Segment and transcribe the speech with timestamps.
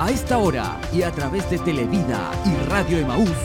[0.00, 3.36] A esta hora y a través de Televida y Radio Emaús,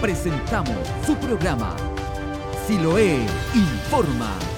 [0.00, 1.76] presentamos su programa
[2.66, 4.57] Siloé Informa.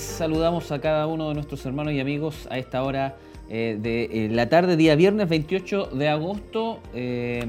[0.00, 3.16] Saludamos a cada uno de nuestros hermanos y amigos a esta hora
[3.48, 6.80] eh, de eh, la tarde, día viernes 28 de agosto.
[6.94, 7.44] Eh,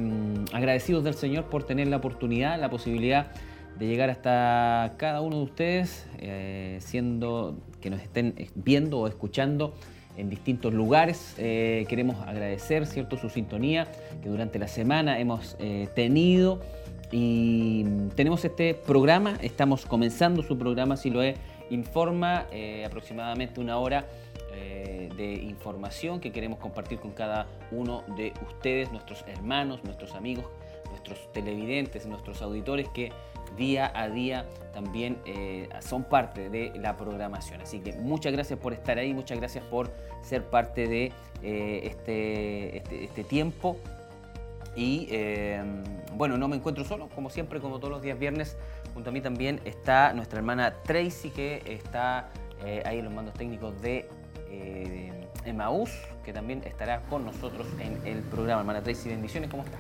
[0.52, 3.32] agradecidos del Señor por tener la oportunidad, la posibilidad
[3.80, 6.06] de llegar hasta cada uno de ustedes,
[6.80, 9.74] siendo que nos estén viendo o escuchando
[10.16, 11.34] en distintos lugares.
[11.38, 13.88] queremos agradecer cierto su sintonía
[14.22, 15.58] que durante la semana hemos
[15.96, 16.62] tenido
[17.12, 17.84] y
[18.16, 21.36] tenemos este programa, estamos comenzando su programa, si lo es
[21.70, 24.06] informa eh, aproximadamente una hora
[24.54, 30.46] eh, de información que queremos compartir con cada uno de ustedes, nuestros hermanos, nuestros amigos,
[30.90, 33.12] nuestros televidentes, nuestros auditores que
[33.58, 37.62] día a día también eh, son parte de la programación.
[37.62, 41.12] Así que muchas gracias por estar ahí, muchas gracias por ser parte de
[41.42, 43.78] este, este, este, tiempo.
[44.76, 45.08] Y
[46.16, 48.58] bueno, no me encuentro solo, como siempre, como todos los días viernes,
[48.94, 52.30] Junto a mí también está nuestra hermana Tracy, que está
[52.66, 54.10] eh, ahí en los mandos técnicos de
[54.50, 55.90] eh, Emaús,
[56.24, 58.62] que también estará con nosotros en el programa.
[58.62, 59.78] Hermana Tracy, bendiciones, ¿cómo está?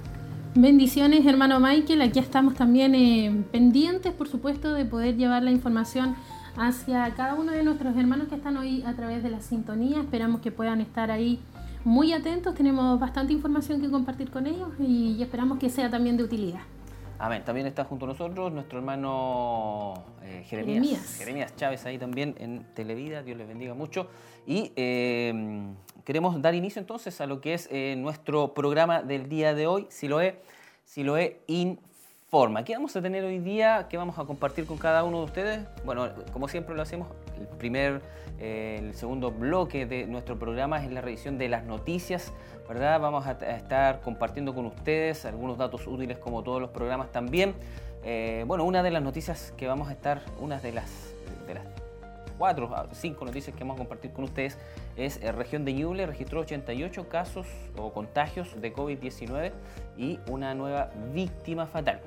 [0.55, 2.01] Bendiciones, hermano Michael.
[2.01, 6.15] Aquí estamos también eh, pendientes, por supuesto, de poder llevar la información
[6.57, 10.01] hacia cada uno de nuestros hermanos que están hoy a través de la sintonía.
[10.01, 11.39] Esperamos que puedan estar ahí
[11.83, 12.53] muy atentos.
[12.55, 16.61] Tenemos bastante información que compartir con ellos y esperamos que sea también de utilidad.
[17.19, 17.43] Amén.
[17.45, 19.93] También está junto a nosotros nuestro hermano
[20.23, 21.55] eh, Jeremías, Jeremías.
[21.55, 23.23] Chávez ahí también en Televida.
[23.23, 24.07] Dios les bendiga mucho.
[24.45, 25.33] Y eh,
[26.03, 29.87] queremos dar inicio entonces a lo que es eh, nuestro programa del día de hoy,
[29.89, 30.35] si lo es,
[30.85, 32.63] si lo es Informa.
[32.65, 33.87] ¿Qué vamos a tener hoy día?
[33.89, 35.67] ¿Qué vamos a compartir con cada uno de ustedes?
[35.85, 37.07] Bueno, como siempre lo hacemos,
[37.39, 38.01] el primer,
[38.43, 42.33] el segundo bloque de nuestro programa es la revisión de las noticias
[42.67, 42.99] ¿verdad?
[42.99, 47.53] Vamos a, estar compartiendo con ustedes algunos datos útiles como todos los programas también.
[48.03, 51.13] Eh, bueno, una de las noticias que vamos a estar, una de las,
[51.47, 51.63] de las
[52.37, 54.57] cuatro, cinco noticias que vamos a compartir con ustedes
[54.97, 59.51] es eh, región de Ñuble registró 88 casos o contagios de COVID-19
[59.97, 62.01] y una nueva víctima fatal.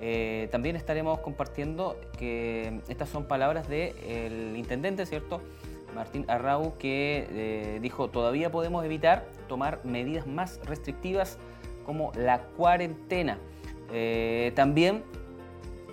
[0.00, 5.42] Eh, también estaremos compartiendo que estas son palabras del intendente, ¿cierto?
[5.94, 11.38] Martín Arrau, que eh, dijo, todavía podemos evitar tomar medidas más restrictivas
[11.84, 13.38] como la cuarentena.
[13.92, 15.02] Eh, también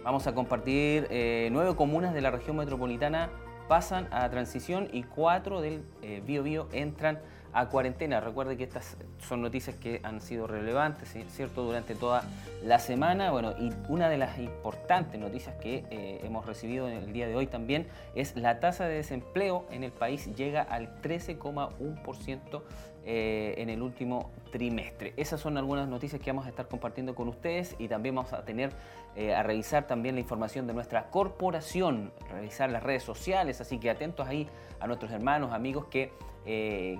[0.04, 1.08] vamos a compartir
[1.52, 3.30] nueve comunas de la región metropolitana
[3.68, 5.84] pasan a transición y cuatro del
[6.26, 7.20] Bio Bio entran
[7.54, 8.20] a cuarentena.
[8.20, 12.24] Recuerde que estas son noticias que han sido relevantes, ¿cierto?, durante toda
[12.64, 13.32] la semana.
[13.32, 17.36] Bueno, y una de las importantes noticias que eh, hemos recibido en el día de
[17.36, 22.62] hoy también es la tasa de desempleo en el país llega al 13,1%
[23.10, 25.14] eh, en el último trimestre.
[25.16, 28.44] Esas son algunas noticias que vamos a estar compartiendo con ustedes y también vamos a
[28.44, 28.72] tener
[29.16, 33.90] eh, a revisar también la información de nuestra corporación, revisar las redes sociales, así que
[33.90, 36.12] atentos ahí a nuestros hermanos, amigos que
[36.50, 36.98] eh,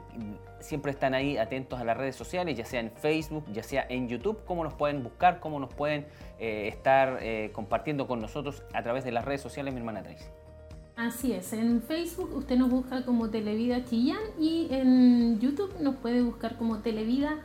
[0.60, 4.10] siempre están ahí atentos a las redes sociales, ya sea en Facebook, ya sea en
[4.10, 6.06] YouTube, cómo nos pueden buscar, cómo nos pueden
[6.38, 10.26] eh, estar eh, compartiendo con nosotros a través de las redes sociales, mi hermana Tracy.
[10.98, 16.22] Así es, en Facebook usted nos busca como Televida Chillán y en YouTube nos puede
[16.24, 17.38] buscar como Televida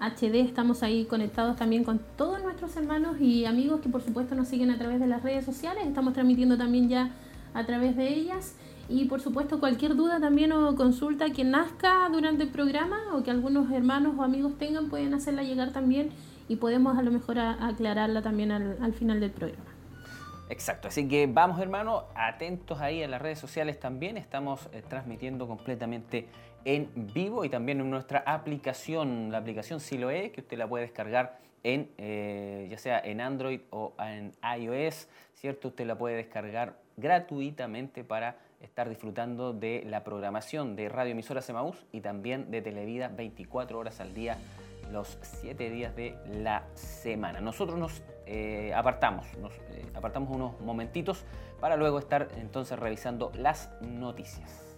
[0.00, 0.36] HD.
[0.36, 4.70] Estamos ahí conectados también con todos nuestros hermanos y amigos que por supuesto nos siguen
[4.70, 5.86] a través de las redes sociales.
[5.86, 7.10] Estamos transmitiendo también ya
[7.52, 8.54] a través de ellas.
[8.90, 13.30] Y por supuesto cualquier duda también o consulta que nazca durante el programa o que
[13.30, 16.10] algunos hermanos o amigos tengan pueden hacerla llegar también
[16.48, 19.70] y podemos a lo mejor aclararla también al, final del programa.
[20.48, 25.46] Exacto, así que vamos hermanos, atentos ahí a las redes sociales también, estamos eh, transmitiendo
[25.46, 26.26] completamente
[26.64, 31.38] en vivo y también en nuestra aplicación, la aplicación Siloe, que usted la puede descargar
[31.62, 35.68] en, eh, ya sea en Android o en iOS, ¿cierto?
[35.68, 41.76] Usted la puede descargar gratuitamente para estar disfrutando de la programación de Radio Emisora Semaús
[41.92, 44.36] y también de Televida 24 horas al día,
[44.92, 47.40] los 7 días de la semana.
[47.40, 51.24] Nosotros nos eh, apartamos, nos eh, apartamos unos momentitos
[51.60, 54.69] para luego estar entonces revisando las noticias.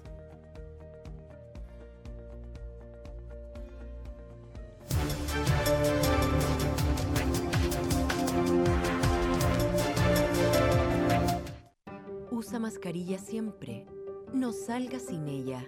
[12.82, 13.86] Mascarilla siempre.
[14.32, 15.64] No salga sin ella.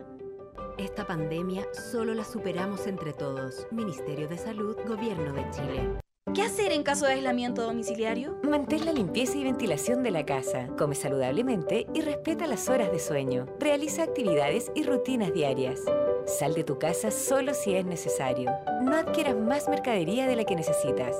[0.78, 3.68] Esta pandemia solo la superamos entre todos.
[3.70, 6.00] Ministerio de Salud, Gobierno de Chile.
[6.34, 8.40] ¿Qué hacer en caso de aislamiento domiciliario?
[8.42, 12.98] Mantén la limpieza y ventilación de la casa, come saludablemente y respeta las horas de
[12.98, 13.46] sueño.
[13.60, 15.82] Realiza actividades y rutinas diarias.
[16.26, 18.50] Sal de tu casa solo si es necesario.
[18.82, 21.14] No adquieras más mercadería de la que necesitas.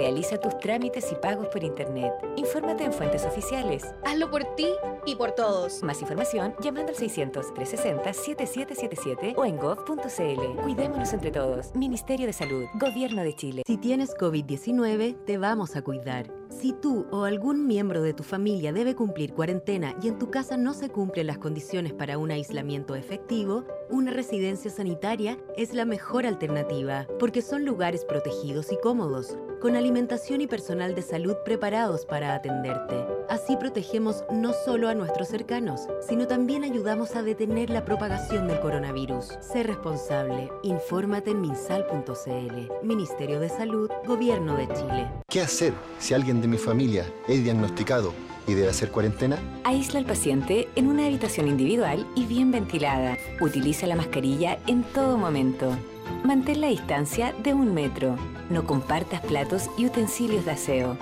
[0.00, 2.10] Realiza tus trámites y pagos por Internet.
[2.36, 3.84] Infórmate en fuentes oficiales.
[4.02, 4.68] Hazlo por ti
[5.04, 5.82] y por todos.
[5.82, 10.62] Más información llamando al 600-360-7777 o en gov.cl.
[10.62, 11.74] Cuidémonos entre todos.
[11.74, 13.62] Ministerio de Salud, Gobierno de Chile.
[13.66, 16.39] Si tienes COVID-19, te vamos a cuidar.
[16.50, 20.56] Si tú o algún miembro de tu familia debe cumplir cuarentena y en tu casa
[20.56, 26.26] no se cumplen las condiciones para un aislamiento efectivo, una residencia sanitaria es la mejor
[26.26, 32.34] alternativa, porque son lugares protegidos y cómodos, con alimentación y personal de salud preparados para
[32.34, 33.06] atenderte.
[33.28, 38.60] Así protegemos no solo a nuestros cercanos, sino también ayudamos a detener la propagación del
[38.60, 39.38] coronavirus.
[39.40, 40.50] Sé responsable.
[40.62, 42.72] Infórmate en minsal.cl.
[42.82, 45.08] Ministerio de Salud, Gobierno de Chile.
[45.28, 48.12] ¿Qué hacer si alguien de mi familia es diagnosticado
[48.46, 49.38] y debe hacer cuarentena?
[49.64, 53.16] Aísla al paciente en una habitación individual y bien ventilada.
[53.40, 55.76] Utiliza la mascarilla en todo momento.
[56.24, 58.16] Mantén la distancia de un metro.
[58.50, 60.96] No compartas platos y utensilios de aseo.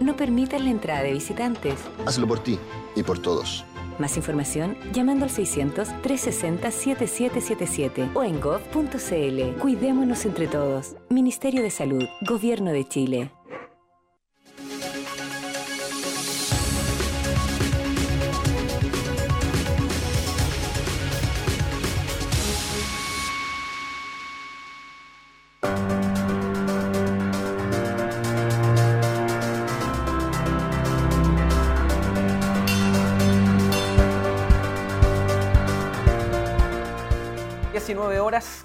[0.00, 1.74] No permitas la entrada de visitantes.
[2.06, 2.58] Hazlo por ti
[2.94, 3.66] y por todos.
[3.98, 9.58] Más información llamando al 600-360-7777 o en gov.cl.
[9.60, 10.96] Cuidémonos entre todos.
[11.10, 13.30] Ministerio de Salud, Gobierno de Chile.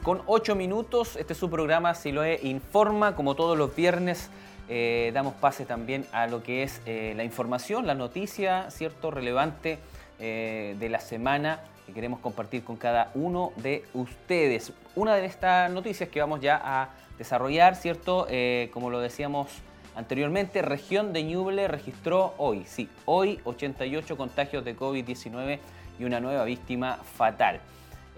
[0.04, 1.16] Con 8 minutos.
[1.16, 3.16] Este es su programa Siloe Informa.
[3.16, 4.30] Como todos los viernes,
[4.70, 9.10] eh, damos pase también a lo que es eh, la información, la noticia, ¿cierto?
[9.10, 9.80] Relevante
[10.20, 14.74] eh, de la semana que queremos compartir con cada uno de ustedes.
[14.94, 18.28] Una de estas noticias que vamos ya a desarrollar, ¿cierto?
[18.72, 19.48] como lo decíamos
[19.96, 25.58] anteriormente, región de Ñuble registró hoy, sí, hoy 88 contagios de COVID-19
[25.98, 27.60] y una nueva víctima fatal.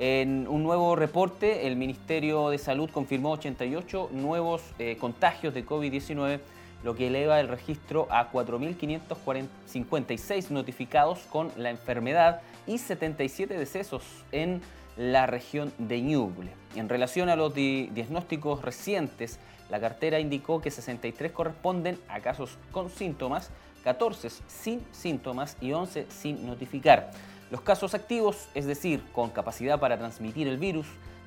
[0.01, 6.39] En un nuevo reporte, el Ministerio de Salud confirmó 88 nuevos eh, contagios de COVID-19,
[6.85, 14.61] lo que eleva el registro a 4.556 notificados con la enfermedad y 77 decesos en
[14.95, 16.51] la región de Ñuble.
[16.77, 19.37] En relación a los diagnósticos recientes,
[19.69, 23.51] la cartera indicó que 63 corresponden a casos con síntomas,
[23.83, 27.11] 14 sin síntomas y 11 sin notificar.
[27.51, 30.85] Los casos activos, es decir, con capacidad para transmitir el virus,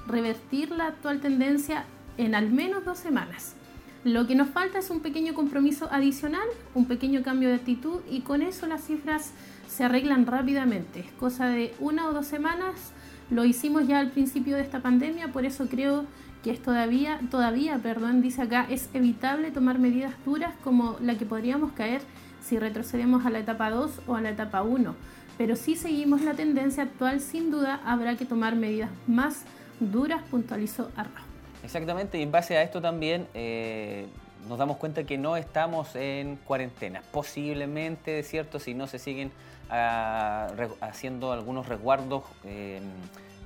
[0.07, 1.85] revertir la actual tendencia
[2.17, 3.55] en al menos dos semanas.
[4.03, 8.21] Lo que nos falta es un pequeño compromiso adicional, un pequeño cambio de actitud y
[8.21, 9.31] con eso las cifras
[9.67, 11.01] se arreglan rápidamente.
[11.01, 12.93] Es cosa de una o dos semanas
[13.29, 16.05] Lo hicimos ya al principio de esta pandemia, por eso creo
[16.43, 21.25] que es todavía, todavía, perdón, dice acá, es evitable tomar medidas duras como la que
[21.25, 22.01] podríamos caer
[22.41, 24.95] si retrocedemos a la etapa 2 o a la etapa 1.
[25.37, 29.45] Pero si seguimos la tendencia actual, sin duda habrá que tomar medidas más
[29.79, 31.30] duras, puntualizó Arra.
[31.63, 34.07] Exactamente, y en base a esto también eh,
[34.47, 37.01] nos damos cuenta que no estamos en cuarentena.
[37.11, 38.59] Posiblemente, ¿cierto?
[38.59, 39.31] Si no se siguen
[39.69, 40.47] ah,
[40.81, 42.83] haciendo algunos resguardos em,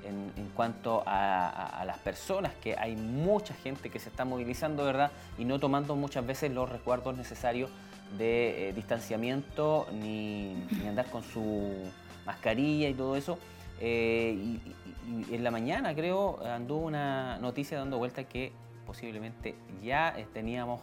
[0.04, 5.10] en, cuanto a, las personas, que hay mucha gente que se está movilizando, ¿verdad?
[5.36, 7.70] Y no tomando muchas veces los resguardos necesarios
[8.16, 10.54] de eh, distanciamiento ni,
[10.88, 11.90] andar con su
[12.24, 13.38] mascarilla y todo eso.
[13.80, 18.50] Eh, y, en la mañana creo anduvo una noticia dando vuelta que
[18.84, 20.80] posiblemente ya eh, teníamos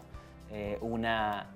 [0.81, 1.47] una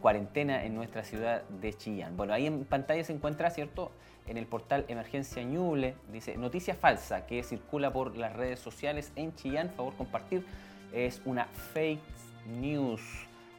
[0.00, 2.16] cuarentena en nuestra ciudad de Chillán.
[2.16, 3.92] Bueno, ahí en pantalla se encuentra, ¿cierto?
[4.26, 9.34] En el portal Emergencia Ñuble, dice, noticia falsa que circula por las redes sociales en
[9.34, 10.46] Chillán, favor compartir,
[10.94, 11.44] es una
[11.74, 12.00] fake
[12.46, 13.02] news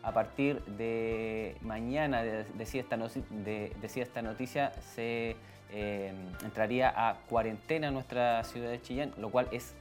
[0.03, 5.35] a partir de mañana, decía esta, decía esta noticia, se
[5.69, 9.75] eh, entraría a cuarentena en nuestra ciudad de Chillán, lo cual es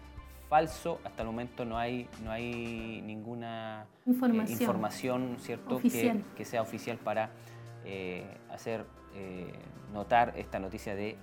[0.48, 1.00] falso.
[1.04, 4.10] Hasta el momento no hay, no hay ninguna eh,
[4.48, 5.80] información, ¿cierto?
[5.80, 7.30] Que, sea oficial para
[7.84, 8.84] eh, hacer
[9.92, 11.16] notar esta noticia de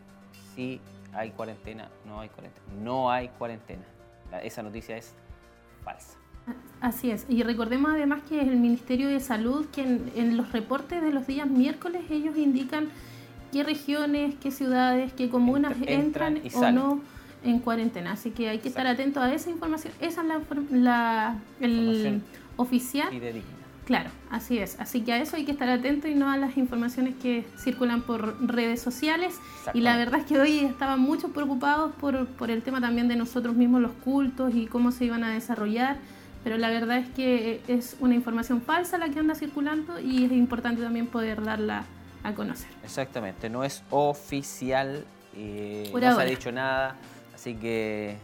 [0.54, 0.82] si
[1.14, 2.68] hay cuarentena, no hay cuarentena.
[2.82, 3.86] No hay cuarentena.
[4.44, 5.16] esa noticia es
[5.84, 6.18] falsa.
[6.80, 11.02] Así es, y recordemos además que es el Ministerio de Salud que en, los reportes
[11.02, 12.90] de los días miércoles ellos indican
[13.52, 17.02] qué regiones, qué ciudades, qué comunas entran, o no
[17.44, 18.12] en cuarentena.
[18.12, 19.92] Así que hay que estar atentos a esa información.
[20.00, 22.22] Esa es la, el
[22.58, 23.10] oficial.
[23.86, 24.80] Claro, así es.
[24.80, 28.02] Así que a eso hay que estar atento y no a las informaciones que circulan
[28.02, 29.40] por redes sociales.
[29.74, 33.16] Y la verdad es que hoy estaban muchos preocupados por, por el tema también de
[33.16, 35.98] nosotros mismos, los cultos y cómo se iban a desarrollar
[36.48, 40.32] pero la verdad es que es una información falsa la que anda circulando y es
[40.32, 41.84] importante también poder darla
[42.24, 42.70] a conocer.
[42.86, 45.04] Exactamente, no es oficial,
[45.36, 46.96] eh, no se ha dicho nada,
[47.36, 48.16] así que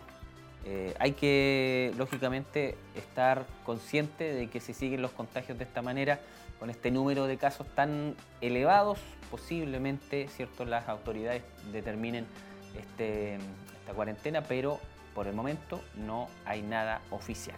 [0.64, 6.22] eh, hay que, lógicamente, estar consciente de que si siguen los contagios de esta manera,
[6.62, 9.00] con este número de casos tan elevados,
[9.32, 12.26] posiblemente cierto, las autoridades determinen
[12.80, 14.80] este, esta cuarentena, pero
[15.14, 17.58] por el momento no hay nada oficial.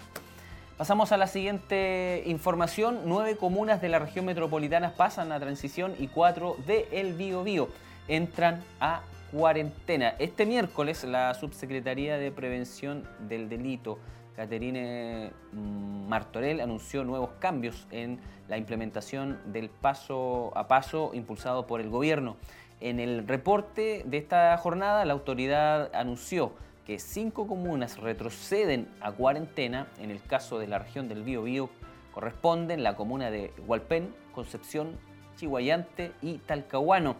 [0.77, 3.03] Pasamos a la siguiente información.
[3.05, 7.69] Nueve comunas de la región metropolitana pasan a transición y cuatro de El Bío
[8.09, 8.99] entran a
[9.31, 10.15] cuarentena.
[10.19, 13.99] Este miércoles la Subsecretaría de Prevención del Delito,
[14.35, 21.89] Caterine Martorell, anunció nuevos cambios en la implementación del paso a paso impulsado por el
[21.89, 22.35] gobierno.
[22.81, 26.51] En el reporte de esta jornada, la autoridad anunció
[26.85, 31.69] que cinco comunas retroceden a cuarentena, en el caso de la región del Bío
[32.13, 34.97] corresponden la comuna de Hualpén, Concepción,
[35.35, 37.17] Chihuayante y Talcahuano.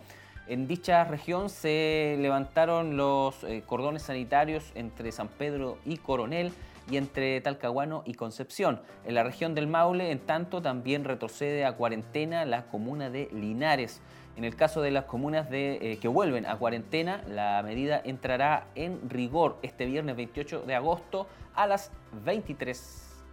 [0.47, 6.53] En dicha región se levantaron los eh, cordones sanitarios entre San Pedro y Coronel
[6.89, 8.81] y entre Talcahuano y Concepción.
[9.05, 14.01] En la región del Maule, en tanto, también retrocede a cuarentena la comuna de Linares.
[14.37, 19.09] En el caso de las comunas eh, que vuelven a cuarentena, la medida entrará en
[19.09, 21.91] rigor este viernes 28 de agosto a las
[22.25, 23.23] 23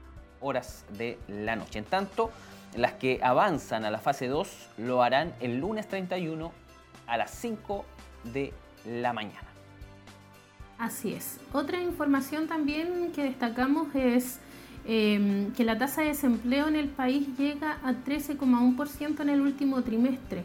[0.40, 1.80] horas de la noche.
[1.80, 2.30] En tanto,
[2.76, 6.52] las que avanzan a la fase 2 lo harán el lunes 31
[7.08, 7.84] a las 5
[8.32, 8.52] de
[8.86, 9.48] la mañana.
[10.78, 11.40] Así es.
[11.52, 14.38] Otra información también que destacamos es
[14.86, 19.82] em, que la tasa de desempleo en el país llega a 13,1% en el último
[19.82, 20.44] trimestre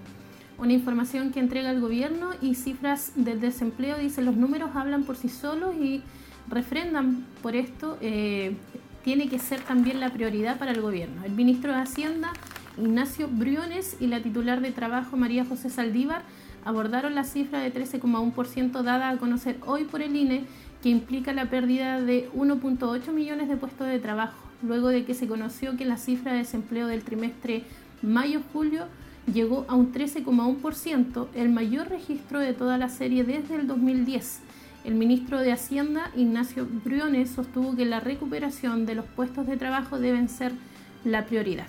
[0.57, 5.15] una información que entrega el gobierno y cifras del desempleo, dice los números hablan por
[5.15, 6.01] sí solos y
[6.49, 8.55] refrendan por esto, eh,
[9.03, 11.23] tiene que ser también la prioridad para el gobierno.
[11.23, 12.33] El ministro de Hacienda,
[12.77, 16.23] Ignacio Briones, y la titular de Trabajo, María José Saldívar,
[16.65, 20.43] abordaron la cifra de 13,1% dada a conocer hoy por el INE,
[20.81, 25.27] que implica la pérdida de 1.8 millones de puestos de trabajo, luego de que se
[25.27, 27.63] conoció que la cifra de desempleo del trimestre
[28.01, 28.85] mayo-julio
[29.33, 34.41] llegó a un 13,1%, el mayor registro de toda la serie desde el 2010.
[34.85, 39.99] El ministro de Hacienda, Ignacio Briones, sostuvo que la recuperación de los puestos de trabajo
[39.99, 40.53] deben ser
[41.03, 41.67] la prioridad.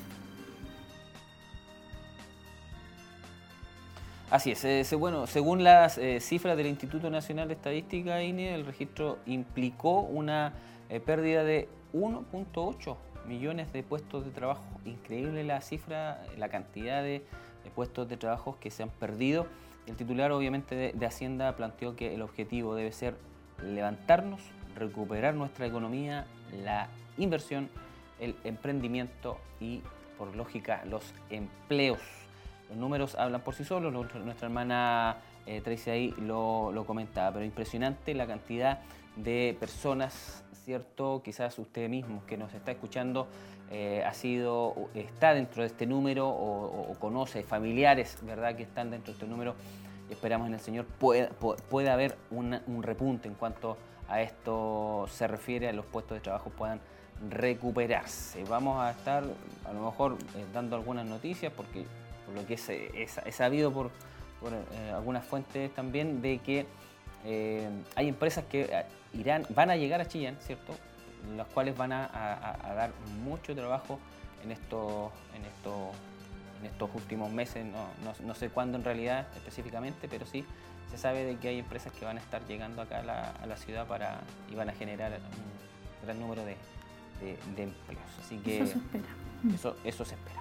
[4.30, 8.66] Así es, eh, bueno, según las eh, cifras del Instituto Nacional de Estadística, INE, el
[8.66, 10.52] registro implicó una
[10.90, 12.96] eh, pérdida de 1.8
[13.26, 14.62] millones de puestos de trabajo.
[14.84, 17.22] Increíble la cifra, la cantidad de
[17.70, 19.46] puestos de trabajo que se han perdido.
[19.86, 23.16] El titular obviamente de, Hacienda planteó que el objetivo debe ser
[23.62, 24.40] levantarnos,
[24.76, 26.26] recuperar nuestra economía,
[26.64, 27.70] la inversión,
[28.20, 29.82] el emprendimiento y,
[30.18, 32.00] por lógica, los empleos.
[32.68, 37.44] Los números hablan por sí solos, nuestra hermana eh, Tracy ahí lo, lo comentaba, pero
[37.44, 38.80] impresionante la cantidad
[39.16, 41.22] de personas, ¿cierto?
[41.24, 43.28] Quizás usted mismo que nos está escuchando
[43.70, 49.12] eh, ha sido, está dentro de este número o, conoce familiares, ¿verdad?, que están dentro
[49.12, 49.54] de este número.
[50.10, 53.76] Esperamos en el Señor pueda, pueda haber un repunte en cuanto
[54.08, 56.80] a esto se refiere, a los puestos de trabajo puedan
[57.28, 58.42] recuperarse.
[58.44, 59.22] Vamos a estar
[59.66, 61.84] a lo mejor eh, dando algunas noticias porque
[62.24, 66.66] por lo que es, sabido por, eh, algunas fuentes también de que
[67.96, 70.72] hay empresas que irán, van a llegar a Chillán, ¿cierto?
[71.36, 72.08] Las cuales van a,
[72.74, 72.90] dar
[73.22, 73.98] mucho trabajo
[74.42, 75.94] en estos, en estos,
[76.60, 77.66] en estos últimos meses,
[78.24, 80.44] no, sé cuándo en realidad específicamente, pero sí
[80.90, 83.86] se sabe de que hay empresas que van a estar llegando acá a la, ciudad
[83.86, 84.20] para,
[84.50, 86.56] y van a generar un gran número de,
[87.46, 88.02] empleos.
[88.20, 89.08] Así que eso se espera.
[89.54, 90.40] Eso, eso se espera.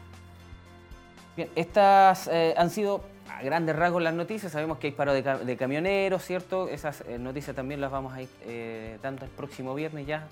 [1.35, 4.51] Bien, estas eh, han sido a grandes rasgos las noticias.
[4.51, 6.67] Sabemos que hay paro de, camioneros, ¿cierto?
[6.67, 10.27] Esas eh, noticias también las vamos a ir eh, dando el próximo viernes ya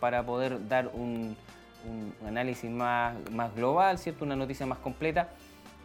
[0.00, 1.36] para poder dar un,
[2.26, 4.24] análisis más, más global, ¿cierto?
[4.24, 5.28] Una noticia más completa.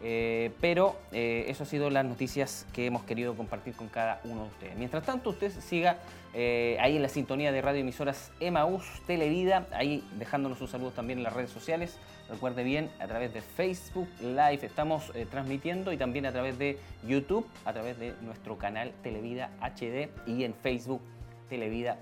[0.02, 4.42] Eh, pero eh, eso ha sido las noticias que hemos querido compartir con cada uno
[4.42, 4.76] de ustedes.
[4.76, 5.98] Mientras tanto, usted siga
[6.34, 11.20] eh, ahí en la sintonía de radio emisoras Emaús Televida, ahí dejándonos sus saludos también
[11.20, 11.98] en las redes sociales.
[12.28, 17.46] Recuerde bien, a través de Facebook Live estamos transmitiendo y también a través de YouTube,
[17.64, 21.00] a través de nuestro canal Televida HD y en Facebook
[21.48, 21.98] Televida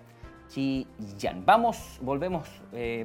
[0.48, 1.44] Chillán.
[1.44, 2.48] Vamos, volvemos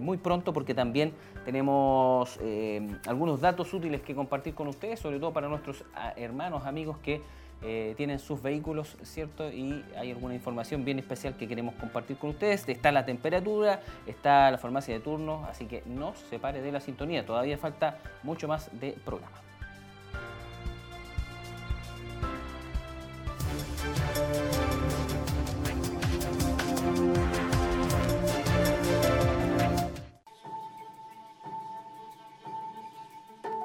[0.02, 1.14] muy pronto porque también
[1.50, 6.66] tenemos eh, algunos datos útiles que compartir con ustedes, sobre todo para nuestros ah, hermanos,
[6.66, 7.22] amigos que
[7.64, 9.52] eh, tienen sus vehículos, ¿cierto?
[9.52, 12.70] Y hay alguna información bien especial que queremos compartir con ustedes.
[12.70, 16.80] Está la temperatura, está la farmacia de turno, así que no se separe de la
[16.82, 17.26] sintonía.
[17.26, 19.38] Todavía falta mucho más de programa.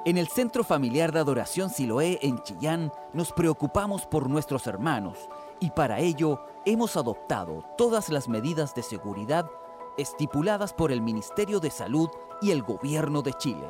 [0.05, 5.17] En el Centro Familiar de Adoración Siloé en Chillán nos preocupamos por nuestros hermanos
[5.59, 9.49] y para ello hemos adoptado todas las medidas de seguridad
[9.97, 12.07] estipuladas por el Ministerio de Salud
[12.39, 13.67] y el Gobierno de Chile.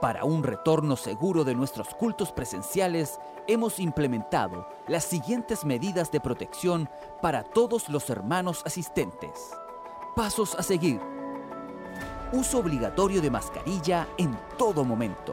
[0.00, 6.88] Para un retorno seguro de nuestros cultos presenciales, hemos implementado las siguientes medidas de protección
[7.20, 9.50] para todos los hermanos asistentes.
[10.16, 11.17] Pasos a seguir
[12.32, 15.32] Uso obligatorio de mascarilla en todo momento.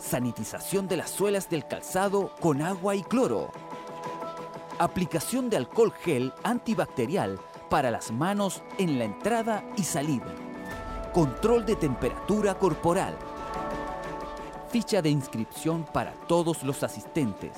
[0.00, 3.52] Sanitización de las suelas del calzado con agua y cloro.
[4.80, 7.38] Aplicación de alcohol gel antibacterial
[7.70, 10.34] para las manos en la entrada y salida.
[11.12, 13.16] Control de temperatura corporal.
[14.68, 17.52] Ficha de inscripción para todos los asistentes.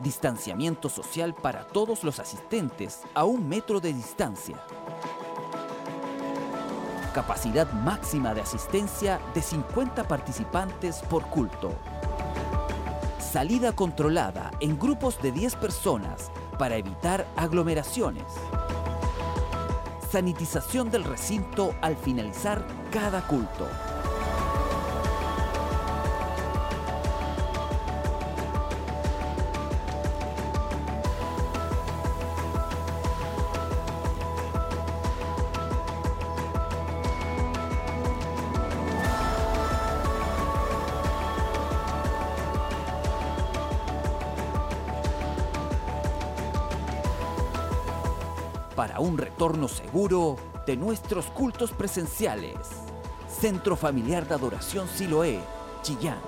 [0.00, 4.56] Distanciamiento social para todos los asistentes a un metro de distancia
[7.12, 11.72] capacidad máxima de asistencia de 50 participantes por culto.
[13.18, 18.24] Salida controlada en grupos de 10 personas para evitar aglomeraciones.
[20.10, 23.66] Sanitización del recinto al finalizar cada culto.
[49.40, 52.56] Retorno seguro de nuestros cultos presenciales.
[53.40, 55.40] Centro Familiar de Adoración Siloé,
[55.80, 56.18] Chillán.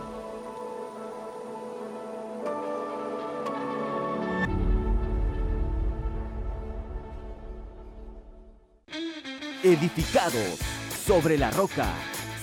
[9.63, 10.59] Edificados
[11.05, 11.93] sobre la roca.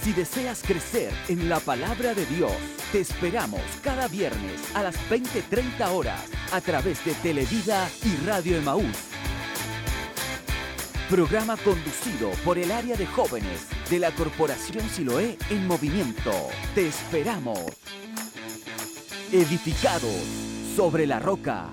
[0.04, 2.54] Si deseas crecer en la palabra de Dios,
[2.92, 9.09] te esperamos cada viernes a las 20:30 horas a través de Televida y Radio Emaús
[11.10, 16.30] Programa conducido por el área de jóvenes de la Corporación Siloé en Movimiento.
[16.76, 17.58] Te esperamos.
[19.32, 20.14] Edificados
[20.76, 21.72] sobre la roca.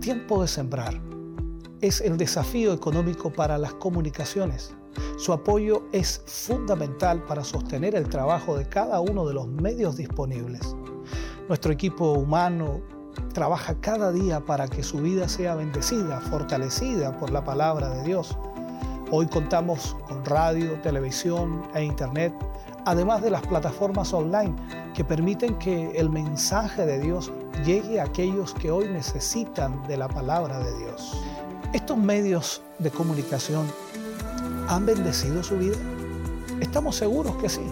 [0.00, 1.00] Tiempo de sembrar.
[1.80, 4.74] Es el desafío económico para las comunicaciones
[5.16, 10.76] Su apoyo es fundamental para sostener el trabajo de cada uno de los medios disponibles.
[11.48, 12.97] Nuestro equipo humano
[13.38, 18.36] trabaja cada día para que su vida sea bendecida, fortalecida por la palabra de Dios.
[19.12, 22.34] Hoy contamos con radio, televisión e internet,
[22.84, 24.56] además de las plataformas online
[24.92, 27.30] que permiten que el mensaje de Dios
[27.64, 31.22] llegue a aquellos que hoy necesitan de la palabra de Dios.
[31.72, 33.68] Estos medios de comunicación
[34.66, 35.78] ¿Han bendecido su vida?
[36.60, 37.62] Estamos seguros que sí.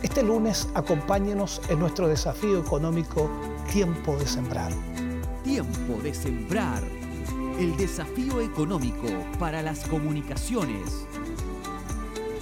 [0.00, 3.28] Este lunes acompáñenos en nuestro desafío económico
[3.68, 4.87] Tiempo de Sembrar.
[5.48, 6.82] Tiempo de Sembrar.
[7.58, 9.08] El desafío económico
[9.38, 11.06] para las comunicaciones.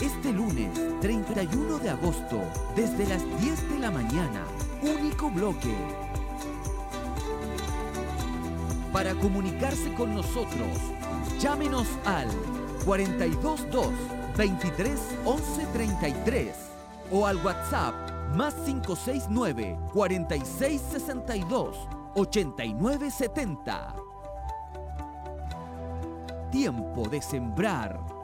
[0.01, 2.43] Este lunes 31 de agosto,
[2.75, 4.45] desde las 10 de la mañana,
[4.83, 5.73] único bloque.
[8.93, 10.77] Para comunicarse con nosotros,
[11.39, 12.27] llámenos al
[12.85, 13.93] 422
[14.37, 16.57] 23 11 33
[17.13, 17.95] o al WhatsApp
[18.35, 20.83] más 569 46
[22.17, 23.95] 62 89 70.
[26.51, 28.16] Tiempo de sembrar.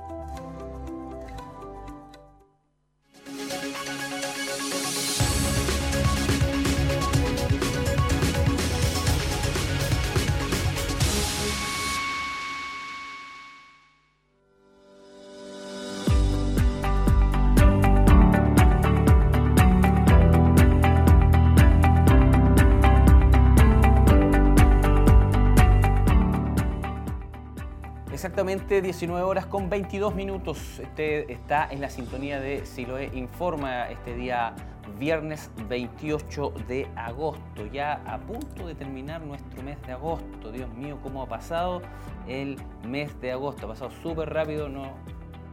[28.83, 30.81] 19 horas con 22 minutos.
[30.81, 34.55] Este está en la sintonía de Siloe Informa este día
[34.99, 37.66] viernes 28 de agosto.
[37.73, 40.51] Ya a punto de terminar nuestro mes de agosto.
[40.51, 41.81] Dios mío, cómo ha pasado
[42.27, 43.66] el mes de agosto.
[43.66, 44.90] Ha pasado súper rápido, no,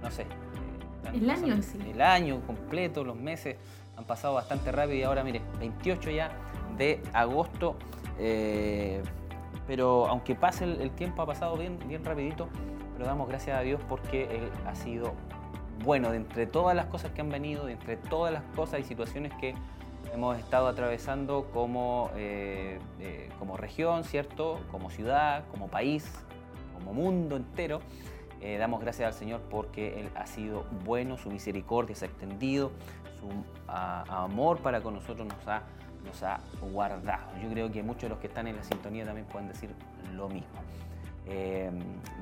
[0.02, 0.26] no sé.
[1.14, 1.78] El año en sí.
[1.88, 3.58] El año completo, los meses
[3.96, 6.32] han pasado bastante rápido y ahora mire, 28 ya
[6.78, 7.76] de agosto.
[8.18, 9.04] Eh,
[9.68, 12.50] pero aunque pase el, tiempo, ha pasado bien, bien rapidito,
[13.00, 15.14] pero damos gracias a Dios porque Él ha sido
[15.86, 18.84] bueno de entre todas las cosas que han venido, de entre todas las cosas y
[18.84, 19.56] situaciones que
[20.14, 24.60] hemos estado atravesando como, eh, eh, como región, ¿cierto?
[24.70, 26.12] Como ciudad, como país,
[26.74, 27.80] como mundo entero.
[28.42, 32.74] Eh, damos gracias al Señor porque Él ha sido bueno, su misericordia se ha extendido,
[33.18, 33.30] su
[33.70, 35.64] amor para con nosotros nos ha
[36.04, 36.42] nos ha
[36.74, 37.32] guardado.
[37.42, 39.70] Yo creo que muchos de los que están en la sintonía también pueden decir
[40.14, 40.60] lo mismo.
[41.30, 41.70] Eh,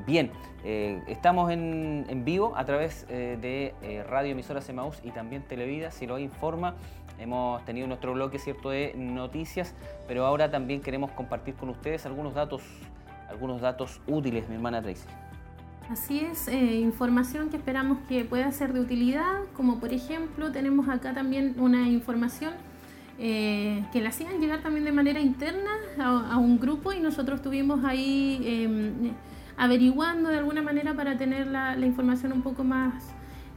[0.06, 0.32] bien,
[0.64, 6.06] eh, estamos en, vivo a través eh, de Radio Emisora Semaús y también Televida, si
[6.06, 6.76] lo informa.
[7.20, 9.74] Hemos tenido nuestro bloque cierto de noticias,
[10.08, 12.62] pero ahora también queremos compartir con ustedes algunos datos,
[13.30, 15.08] algunos datos útiles, mi hermana Tracy.
[15.90, 21.14] Así es, información que esperamos que pueda ser de utilidad, como por ejemplo tenemos acá
[21.14, 22.54] también una información
[23.20, 27.84] eh, que la hacían llegar también de manera interna a, un grupo y nosotros estuvimos
[27.84, 29.12] ahí em,
[29.58, 33.04] averiguando de alguna manera para tener la, información un poco más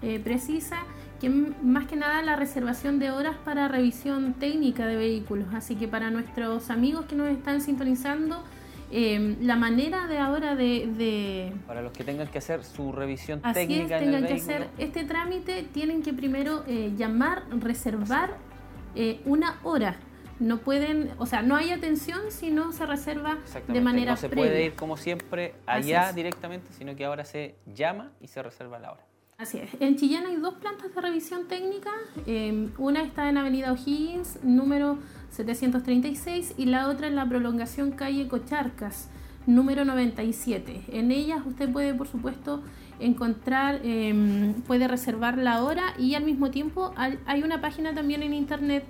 [0.01, 0.79] eh, precisa,
[1.21, 5.49] que más que nada la reservación de horas para revisión técnica de vehículos.
[5.53, 8.43] Así que para nuestros amigos que nos están sintonizando,
[8.91, 13.67] em, la manera de ahora de, Para los que tengan que hacer su revisión así
[13.67, 18.49] técnica es, tengan que hacer este trámite, tienen que primero eh, llamar, reservar
[18.95, 19.97] eh, una hora.
[20.39, 23.37] No pueden, o sea, no hay atención si no se reserva
[23.69, 28.13] de manera No se puede ir como siempre allá directamente, sino que ahora se llama
[28.23, 29.11] y se reserva la hora.
[29.41, 29.71] Así es.
[29.81, 31.91] En Chillán hay dos plantas de revisión técnica.
[32.27, 34.99] Em, una está en Avenida O'Higgins, número
[35.31, 39.09] 736, y la otra en la prolongación calle Cocharcas,
[39.47, 40.83] número 97.
[40.93, 42.63] En ellas usted puede, por supuesto,
[43.01, 48.35] encontrar, em, puede reservar la hora y al mismo tiempo hay una página también en
[48.35, 48.85] internet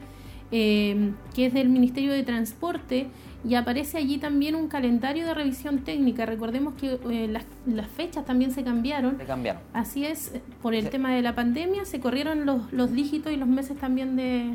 [0.52, 3.06] em, que es del Ministerio de Transporte
[3.48, 6.26] y aparece allí también un calendario de revisión técnica.
[6.26, 9.16] Recordemos que eh, las, fechas también se cambiaron.
[9.16, 9.62] Se cambiaron.
[9.72, 13.48] Así es, por el tema de la pandemia se corrieron los, los, dígitos y los
[13.48, 14.54] meses también de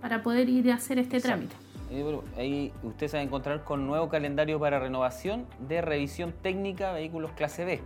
[0.00, 1.54] para poder ir a hacer este trámite.
[2.36, 7.32] Ahí usted se va a encontrar con nuevo calendario para renovación de revisión técnica vehículos
[7.32, 7.80] clase B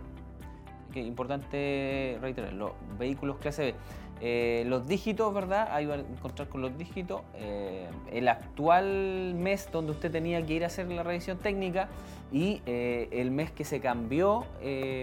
[0.95, 3.75] que importante reiterarlo, vehículos clase B.
[4.21, 5.67] Eh, los dígitos, ¿verdad?
[5.71, 7.21] Ahí va a encontrar con los dígitos.
[7.35, 11.89] Eh, el actual mes donde usted tenía que ir a hacer la revisión técnica
[12.31, 14.45] y eh, el mes que se cambió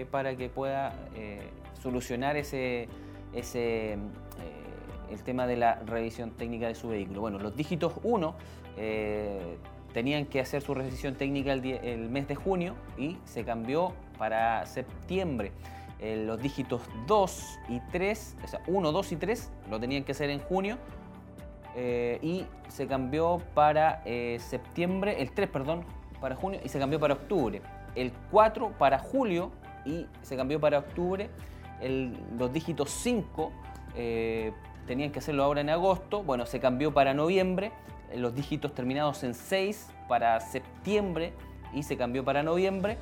[0.09, 0.93] para que pueda
[1.81, 2.89] solucionar ese,
[3.33, 3.97] ese
[5.11, 7.21] el tema de la revisión técnica de su vehículo.
[7.21, 8.35] Bueno, los dígitos 1
[9.93, 14.65] tenían que hacer su revisión técnica el, el mes de junio y se cambió para
[14.65, 15.51] septiembre.
[15.99, 20.11] eh, los dígitos 2 y 3, o sea, 1, 2 y 3 lo tenían que
[20.11, 20.77] hacer en junio
[21.75, 25.85] eh, y se cambió para eh, septiembre, el 3, perdón,
[26.19, 27.61] para junio y se cambió para octubre.
[27.95, 29.51] El 4 para julio
[29.85, 31.29] y se cambió para octubre.
[32.37, 33.51] los dígitos 5
[34.87, 37.71] tenían que hacerlo ahora en agosto, bueno, se cambió para noviembre.
[38.15, 41.33] Los dígitos terminados en 6 para septiembre
[41.73, 42.97] y se cambió para noviembre.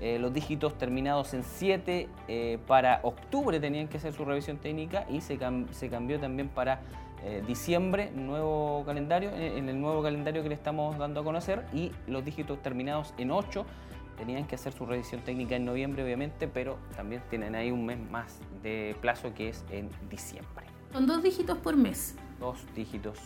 [0.00, 5.06] Eh, los dígitos terminados en 7 eh, para octubre tenían que hacer su revisión técnica
[5.08, 6.82] y se, cambió también para
[7.24, 11.92] eh, diciembre, nuevo calendario, en el nuevo calendario que le estamos dando a conocer y
[12.06, 13.64] los dígitos terminados en 8
[14.18, 17.98] tenían que hacer su revisión técnica en noviembre obviamente, pero también tienen ahí un mes
[18.10, 20.66] más de plazo que es en diciembre.
[20.92, 22.16] Son dos dígitos por mes.
[22.38, 23.18] Dos dígitos.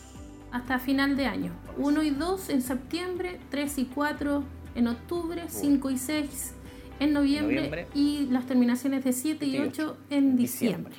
[0.53, 1.53] Hasta final de año.
[1.77, 6.55] 1 y 2 en septiembre, 3 y 4 en octubre, 5 y 6
[7.01, 10.95] en noviembre, y las terminaciones de 7 y 8 en diciembre.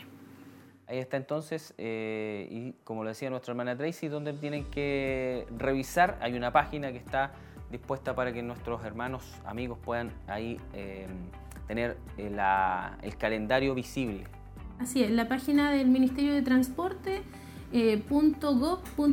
[0.88, 6.18] Ahí está entonces, eh, y como lo decía nuestra hermana Tracy, donde tienen que revisar,
[6.22, 7.32] hay una página que está
[7.72, 11.08] dispuesta para que nuestros hermanos, amigos puedan ahí eh,
[11.68, 12.36] tener eh,
[13.04, 14.26] el calendario visible.
[14.80, 17.22] Así es, la página del Ministerio de Transporte
[17.74, 19.12] eh, .gov.cl,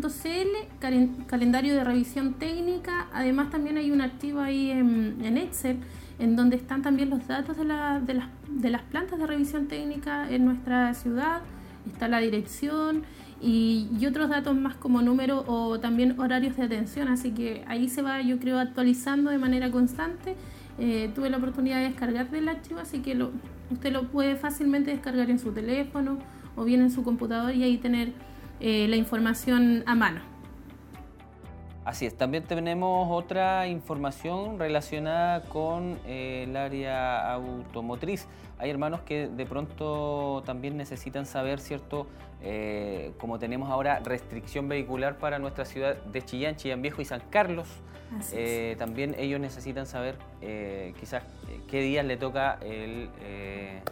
[1.26, 3.08] calendario de revisión técnica.
[3.12, 5.78] Además también hay un archivo ahí en, Excel
[6.18, 10.28] en donde están también los datos de, de, las, de las plantas de revisión técnica
[10.30, 11.42] en nuestra ciudad.
[11.86, 13.04] Está la dirección
[13.40, 17.08] y, otros datos más como número o también horarios de atención.
[17.08, 20.34] Así que ahí se va, yo creo, actualizando de manera constante.
[20.78, 23.32] Eh, tuve la oportunidad de descargar del archivo, así que lo,
[23.70, 26.18] usted lo puede fácilmente descargar en su teléfono
[26.54, 28.12] o bien en su computador y ahí tener
[28.60, 30.20] eh, la información a mano.
[31.84, 38.26] Así es, también tenemos otra información relacionada con eh, el área automotriz.
[38.58, 42.06] Hay hermanos que de pronto también necesitan saber, ¿cierto?
[42.42, 47.22] Eh, como tenemos ahora restricción vehicular para nuestra ciudad de Chillán, Chillán Viejo y San
[47.30, 47.68] Carlos,
[48.78, 50.16] también ellos necesitan saber
[50.98, 51.22] quizás
[51.70, 52.58] qué días le toca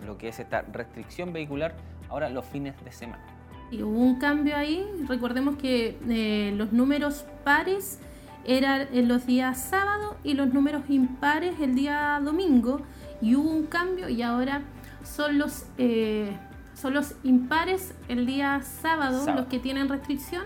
[0.06, 1.74] lo que es esta restricción vehicular
[2.08, 3.35] ahora los fines de semana.
[3.70, 4.84] Y hubo un cambio ahí.
[5.08, 7.98] Recordemos que eh, los números pares
[8.44, 12.82] eran en los días sábado y los números impares el día domingo.
[13.20, 14.62] Y hubo un cambio y ahora
[15.02, 16.36] son los, eh,
[16.74, 20.44] son los impares el día sábado, los que tienen restricción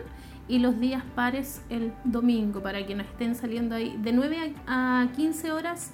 [0.49, 5.09] y los días pares el domingo para que no estén saliendo ahí de 9 a
[5.15, 5.93] 15 horas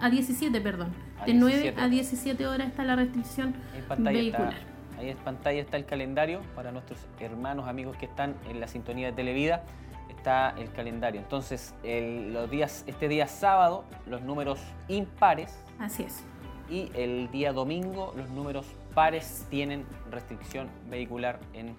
[0.00, 0.88] a, 17, perdón.
[1.24, 3.54] de 9 a 17 horas está la restricción
[3.98, 4.75] vehicular.
[4.98, 9.08] Ahí en pantalla está el calendario para nuestros hermanos, amigos que están en la sintonía
[9.08, 9.62] de Televida.
[10.08, 11.20] Está el calendario.
[11.20, 15.62] Entonces, los días, este día sábado, los números impares.
[15.78, 16.24] Así es.
[16.70, 21.76] Y el día domingo, los números pares tienen restricción vehicular en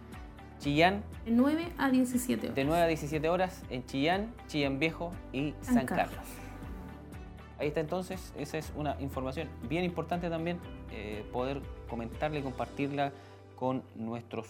[0.60, 1.04] Chillán.
[1.26, 2.56] De 9 a 17 horas.
[2.56, 6.18] De 9 a 17 horas en Chillán, Chillán Viejo y San, Carlos.
[7.60, 10.60] Ahí está entonces, esa es una información bien importante también,
[10.92, 13.12] eh, poder comentarla y compartirla
[13.56, 14.48] con nuestros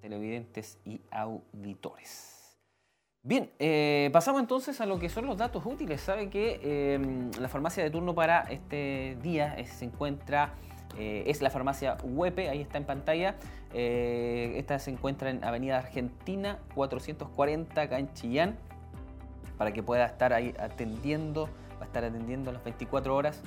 [0.00, 2.56] televidentes y auditores.
[3.22, 6.00] Bien, eh, pasamos entonces a lo que son los datos útiles.
[6.00, 10.54] Sabe que em, la farmacia de turno para este día se encuentra,
[10.96, 13.34] eh, es la farmacia Huepe, ahí está en pantalla.
[13.74, 18.56] esta se encuentra en Avenida Argentina 440, acá en Chillán,
[19.58, 23.40] para que pueda estar ahí atendiendo va a estar atendiendo las 24 horas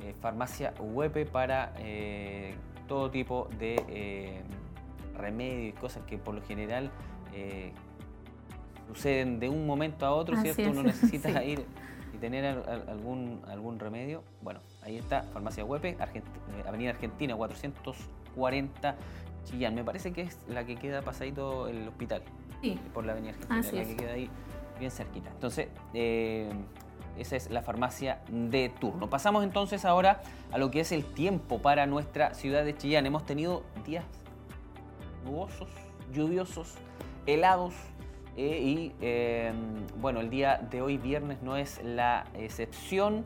[0.00, 2.54] eh, farmacia UEP para eh,
[2.86, 4.42] todo tipo de eh,
[5.16, 6.90] remedios y cosas que por lo general
[8.88, 10.62] suceden de un momento a otro, ¿cierto?
[10.70, 11.64] Uno necesita ir
[12.14, 12.44] y tener
[12.88, 14.22] algún, algún remedio.
[14.42, 15.96] Bueno, ahí está, farmacia UEP,
[16.66, 18.96] Avenida Argentina 440
[19.44, 19.74] Chillán.
[19.74, 22.22] Me parece que es la que queda pasadito el hospital.
[22.62, 22.78] Sí.
[22.92, 24.30] Por la Avenida Argentina, la que queda ahí
[24.78, 25.30] bien cerquita.
[25.30, 25.68] Entonces,
[27.18, 29.08] esa es la farmacia de turno.
[29.08, 30.22] Pasamos entonces ahora
[30.52, 33.06] a lo que es el tiempo para nuestra ciudad de Chillán.
[33.06, 34.04] Hemos tenido días
[35.24, 35.68] nubosos,
[36.12, 36.74] lluviosos,
[37.26, 37.74] helados.
[38.36, 43.24] Eh, y em, bueno, el día de hoy viernes no es la excepción.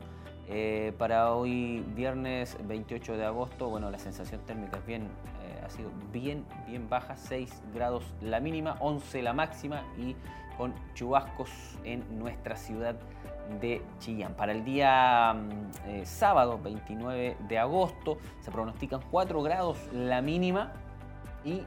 [0.51, 5.69] Eh, para hoy viernes 28 de agosto, bueno, la sensación térmica es bien, eh, ha
[5.69, 10.15] sido bien, bien baja, 6 grados la mínima, 11 la máxima y
[10.57, 11.51] con chubascos
[11.83, 12.95] en nuestra ciudad
[13.61, 14.33] de Chillán.
[14.35, 20.73] Para el día mm, eh, sábado 29 de agosto se pronostican 4 grados la mínima
[21.43, 21.63] y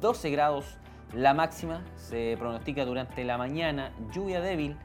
[0.00, 0.78] 12 grados
[1.12, 1.82] la máxima.
[1.96, 4.76] Se pronostica durante la mañana lluvia débil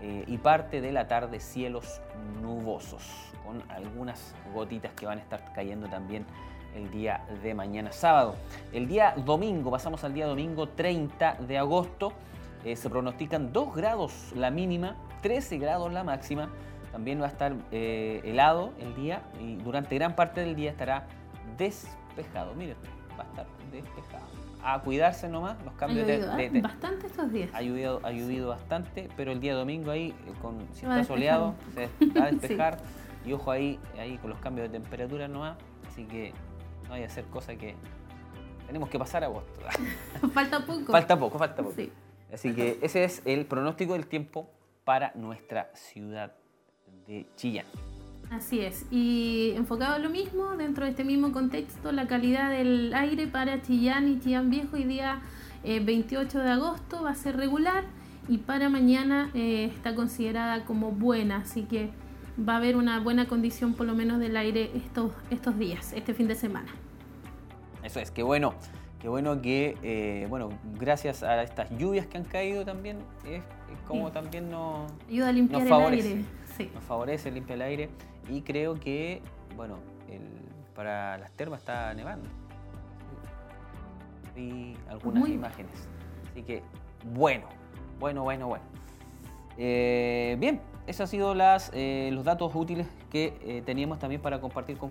[0.00, 2.00] eh, y parte de la tarde cielos
[2.42, 3.02] nubosos
[3.44, 6.26] con algunas gotitas que van a estar cayendo también
[6.74, 8.36] el día de mañana sábado.
[8.72, 12.12] El día domingo, pasamos al día domingo 30 de agosto,
[12.64, 16.50] eh, se pronostican 2 grados la mínima, 13 grados la máxima.
[16.92, 21.06] También va a estar eh, helado el día y durante gran parte del día estará
[21.58, 22.54] despejado.
[22.54, 22.76] Miren,
[23.18, 24.26] va a estar despejado.
[24.62, 26.18] A cuidarse nomás, los cambios de,
[26.50, 27.50] de, Bastante estos días.
[27.52, 31.54] Ha llovido, ha llovido bastante, pero el día domingo ahí, eh, con, si está soleado,
[31.74, 32.78] se va a despejar.
[33.24, 35.56] Y ojo ahí, ahí con los cambios de temperatura nomás.
[35.88, 36.32] Así que
[36.88, 37.76] no hay que hacer cosas que
[38.66, 39.60] tenemos que pasar a agosto.
[40.34, 40.92] falta poco.
[40.92, 41.76] Falta poco, falta poco.
[42.32, 44.50] Así que ese es el pronóstico del tiempo
[44.88, 46.32] para nuestra ciudad
[47.06, 47.66] de Chillán.
[48.30, 52.94] Así es, y enfocado en lo mismo, dentro de este mismo contexto, la calidad del
[52.94, 55.20] aire para Chillán y Chillán Viejo hoy día
[55.62, 57.84] 28 eh, de agosto va a ser regular
[58.30, 61.90] y para mañana eh, está considerada como buena, así que
[62.48, 66.14] va a haber una buena condición por lo menos del aire estos, estos días, este
[66.14, 66.72] fin de semana.
[67.82, 68.54] Eso es, qué bueno,
[69.00, 73.42] qué bueno que, eh, bueno, gracias a estas lluvias que han caído también, es,
[73.86, 76.24] como también nos, Ayuda a limpiar favorece, el aire.
[76.56, 76.70] Sí.
[76.74, 77.90] Nos favorece, limpia el aire
[78.28, 79.22] y creo que,
[79.56, 79.76] bueno,
[80.74, 82.28] para las termas está nevando.
[84.36, 85.72] Vi algunas imágenes.
[86.30, 86.62] Así que,
[87.12, 87.46] bueno,
[87.98, 88.64] bueno, bueno, bueno.
[89.56, 94.40] Eh, bien, esos han sido las, eh, los datos útiles que eh, teníamos también para
[94.40, 94.90] compartir con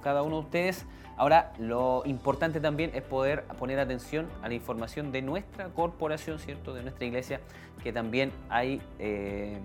[0.00, 0.86] cada uno de ustedes.
[1.16, 6.72] Ahora, lo importante también es poder poner atención a la información de nuestra corporación, ¿cierto?
[6.74, 7.40] De nuestra iglesia,
[7.82, 9.58] que también hay, eh,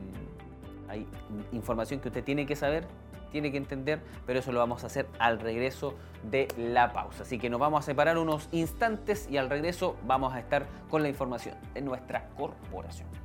[0.90, 1.06] hay
[1.52, 2.88] información que usted tiene que saber,
[3.32, 7.22] tiene que entender, pero eso lo vamos a hacer al regreso de la pausa.
[7.22, 11.04] Así que nos vamos a separar unos instantes y al regreso vamos a estar con
[11.04, 13.17] la información de nuestra corporación.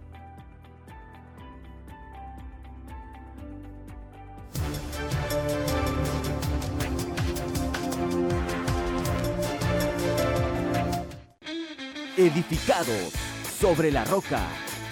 [12.23, 13.13] Edificados
[13.59, 14.47] sobre la roca.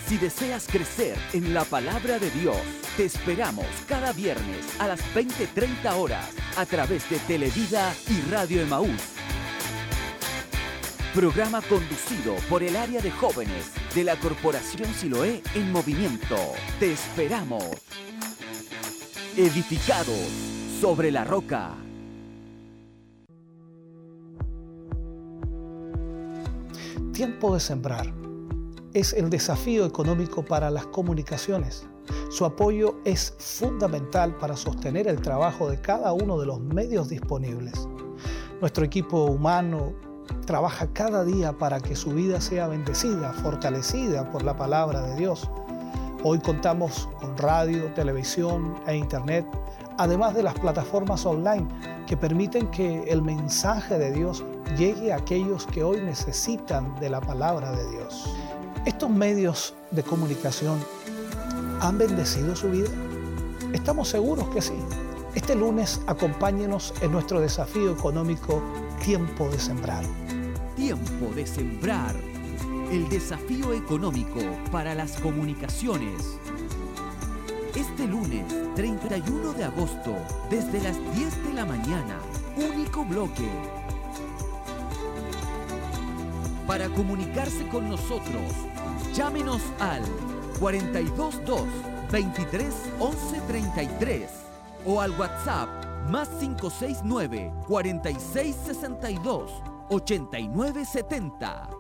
[0.09, 2.57] Si deseas crecer en la palabra de Dios,
[2.97, 9.01] te esperamos cada viernes a las 20:30 horas a través de Televida y Radio Emaús.
[11.15, 16.37] Programa conducido por el área de jóvenes de la Corporación Siloé en Movimiento.
[16.81, 17.63] Te esperamos.
[19.37, 20.19] Edificados
[20.81, 21.77] sobre la roca.
[27.21, 28.07] Tiempo de sembrar
[28.95, 31.87] es el desafío económico para las comunicaciones.
[32.31, 37.87] Su apoyo es fundamental para sostener el trabajo de cada uno de los medios disponibles.
[38.63, 39.93] Nuestro equipo humano
[40.47, 45.47] trabaja cada día para que su vida sea bendecida, fortalecida por la palabra de Dios.
[46.25, 49.47] Hoy contamos con radio, televisión e internet,
[49.99, 51.69] además de las plataformas online
[52.07, 54.43] que permiten que el mensaje de Dios
[54.77, 58.35] llegue a aquellos que hoy necesitan de la palabra de Dios.
[58.87, 60.79] ¿Estos medios de comunicación
[61.81, 62.91] han bendecido su vida?
[63.73, 64.75] Estamos seguros que sí.
[65.35, 68.63] Este lunes acompáñenos en nuestro desafío económico
[69.05, 70.05] Tiempo de Sembrar.
[70.77, 72.17] Tiempo de Sembrar
[72.91, 74.41] el desafío económico
[74.73, 76.39] para las comunicaciones.
[77.77, 80.17] Este lunes 31 de agosto,
[80.51, 82.19] desde las 10 de la mañana,
[82.57, 83.49] único bloque.
[86.67, 88.43] Para comunicarse con nosotros,
[89.15, 90.03] llámenos al
[90.59, 91.65] 422
[92.11, 94.31] 23 11 33
[94.87, 95.69] o al WhatsApp
[96.09, 99.51] más 569 46 62
[99.89, 101.71] 89 70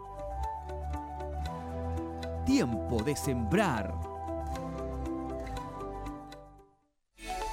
[2.51, 4.10] tiempo de sembrar.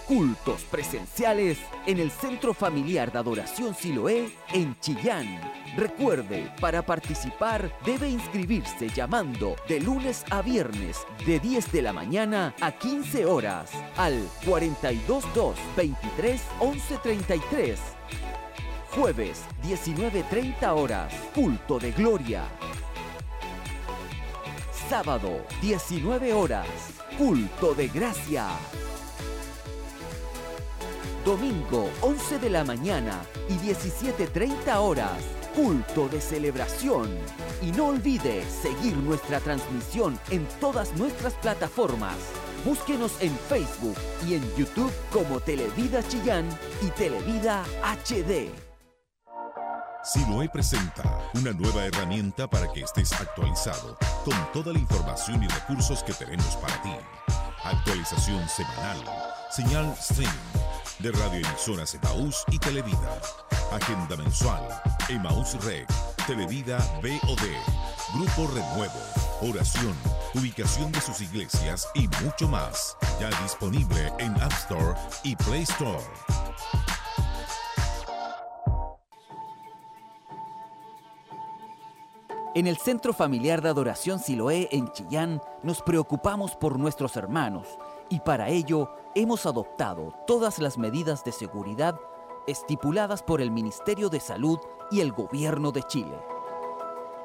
[0.07, 5.41] Cultos presenciales en el Centro Familiar de Adoración Siloé en Chillán.
[5.75, 12.55] Recuerde, para participar debe inscribirse llamando de lunes a viernes de 10 de la mañana
[12.61, 17.79] a 15 horas al 422 23 1133.
[18.91, 22.45] Jueves 19.30 horas, culto de gloria
[24.89, 26.65] Sábado, 19 horas,
[27.17, 28.47] culto de gracia.
[31.27, 35.21] Domingo, 11 de la mañana y 17.30 horas,
[35.53, 37.09] culto de celebración.
[37.61, 42.15] Y no olvide seguir nuestra transmisión en todas nuestras plataformas.
[42.63, 46.47] Búsquenos en Facebook y en YouTube como Televida Chillán
[46.81, 48.49] y Televida HD.
[50.05, 56.03] Siloe presenta una nueva herramienta para que estés actualizado con toda la información y recursos
[56.03, 56.95] que tenemos para ti.
[57.65, 59.03] Actualización semanal,
[59.51, 60.66] señal streaming
[60.99, 63.21] de radio emisoras Emaús y Televida
[63.71, 64.63] Agenda mensual,
[65.09, 65.87] Emaús Rec,
[66.25, 68.93] Televida BOD, Grupo Renuevo,
[69.41, 69.93] oración,
[70.33, 72.95] ubicación de sus iglesias y mucho más.
[73.19, 76.03] Ya disponible en App Store y Play Store.
[82.55, 87.67] En el Centro Familiar de Adoración Siloé en Chillán nos preocupamos por nuestros hermanos
[88.09, 91.99] y para ello hemos adoptado todas las medidas de seguridad
[92.47, 96.17] estipuladas por el Ministerio de Salud y el Gobierno de Chile.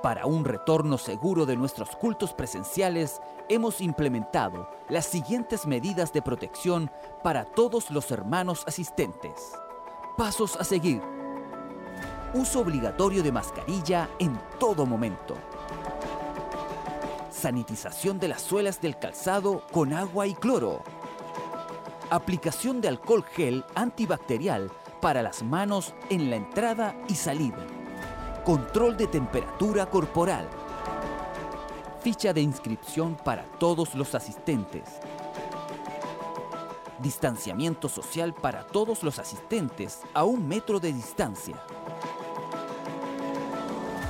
[0.02, 6.90] Para un retorno seguro de nuestros cultos presenciales, hemos implementado las siguientes medidas de protección
[7.22, 9.52] para todos los hermanos asistentes.
[10.16, 11.00] Pasos a seguir
[12.34, 15.36] uso obligatorio de mascarilla en todo momento.
[17.32, 20.82] Sanitización de las suelas del calzado con agua y cloro.
[22.10, 24.70] Aplicación de alcohol gel antibacterial
[25.00, 27.66] para las manos en la entrada y salida.
[28.44, 30.46] Control de temperatura corporal.
[32.02, 34.84] Ficha de inscripción para todos los asistentes.
[37.00, 41.56] Distanciamiento social para todos los asistentes a un metro de distancia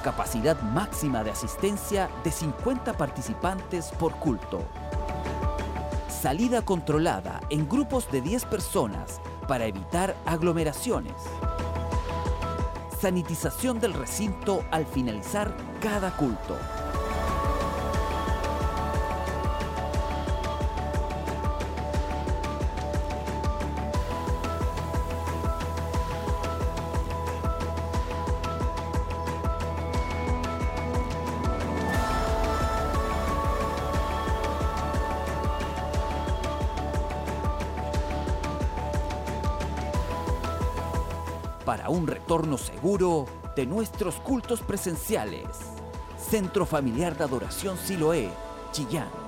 [0.03, 4.63] capacidad máxima de asistencia de 50 participantes por culto.
[6.09, 11.15] Salida controlada en grupos de 10 personas para evitar aglomeraciones.
[13.01, 16.57] Sanitización del recinto al finalizar cada culto.
[41.73, 43.25] Para un retorno seguro
[43.57, 45.47] de nuestros cultos presenciales.
[46.19, 48.29] Centro Familiar de Adoración Siloé,
[48.73, 49.22] Chillán.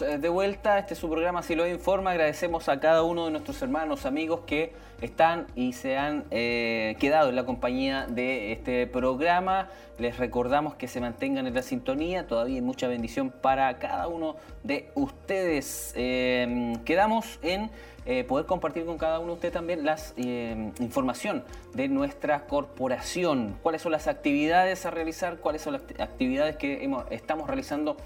[0.00, 3.32] Eh, de vuelta, este es su programa Si lo informa, agradecemos a cada uno de
[3.32, 8.86] nuestros hermanos, amigos que están y se han eh, quedado en la compañía de este
[8.86, 9.68] programa.
[9.98, 14.36] Les recordamos que se mantengan en la sintonía, todavía hay mucha bendición para cada uno
[14.62, 15.92] de ustedes.
[15.96, 17.70] Em, quedamos en
[18.06, 21.42] eh, poder compartir con cada uno de ustedes también la em, información
[21.74, 27.48] de nuestra corporación, cuáles son las actividades a realizar, cuáles son las actividades que estamos
[27.48, 27.96] realizando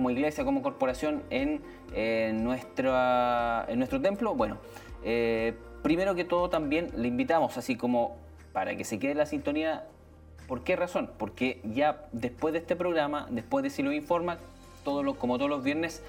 [0.00, 1.60] como iglesia, como corporación en,
[2.42, 2.94] nuestro,
[3.68, 4.34] en nuestro templo?
[4.34, 4.56] Bueno,
[5.04, 8.16] eh, primero que todo también le invitamos, así como
[8.54, 9.84] para que se quede la sintonía,
[10.48, 11.10] ¿por qué razón?
[11.18, 14.38] Porque ya después de este programa, después de Si lo informa,
[14.84, 16.02] todo como todos los viernes,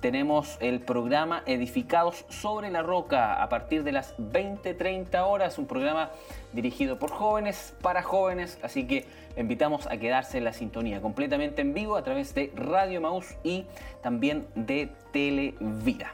[0.00, 6.10] tenemos el programa Edificados sobre la Roca a partir de las 20-30 horas, un programa
[6.52, 9.06] dirigido por jóvenes, para jóvenes, así que
[9.36, 13.64] invitamos a quedarse en la sintonía completamente en vivo a través de Radio Maús y
[14.02, 16.12] también de Televida.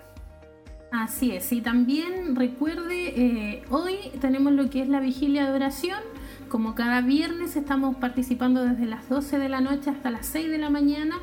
[0.90, 6.00] Así es, y también recuerde, eh, hoy tenemos lo que es la vigilia de oración.
[6.48, 10.56] Como cada viernes estamos participando desde las 12 de la noche hasta las 6 de
[10.56, 11.20] la mañana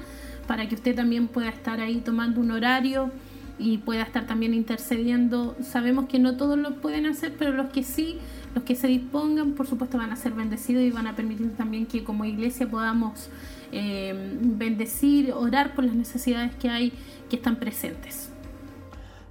[0.48, 3.12] para que usted también pueda estar ahí tomando un horario
[3.58, 5.56] y pueda estar también intercediendo.
[5.62, 8.18] Sabemos que no todos lo pueden hacer, pero los que sí,
[8.54, 11.86] los que se dispongan, por supuesto van a ser bendecidos y van a permitir también
[11.86, 13.30] que como iglesia podamos
[13.72, 16.94] eh, bendecir, orar por las necesidades que hay,
[17.30, 18.30] que están presentes.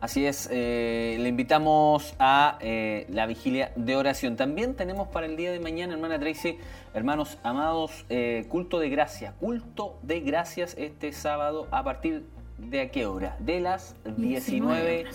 [0.05, 4.37] Así es, eh, le invitamos a eh, la vigilia de oración.
[4.37, 6.59] También tenemos para el día de mañana, hermana Tracy,
[6.93, 9.33] hermanos amados, eh, culto de gracias.
[9.41, 12.27] Culto de gracias este sábado a partir
[12.59, 13.39] de a qué hora?
[13.39, 15.07] De las 19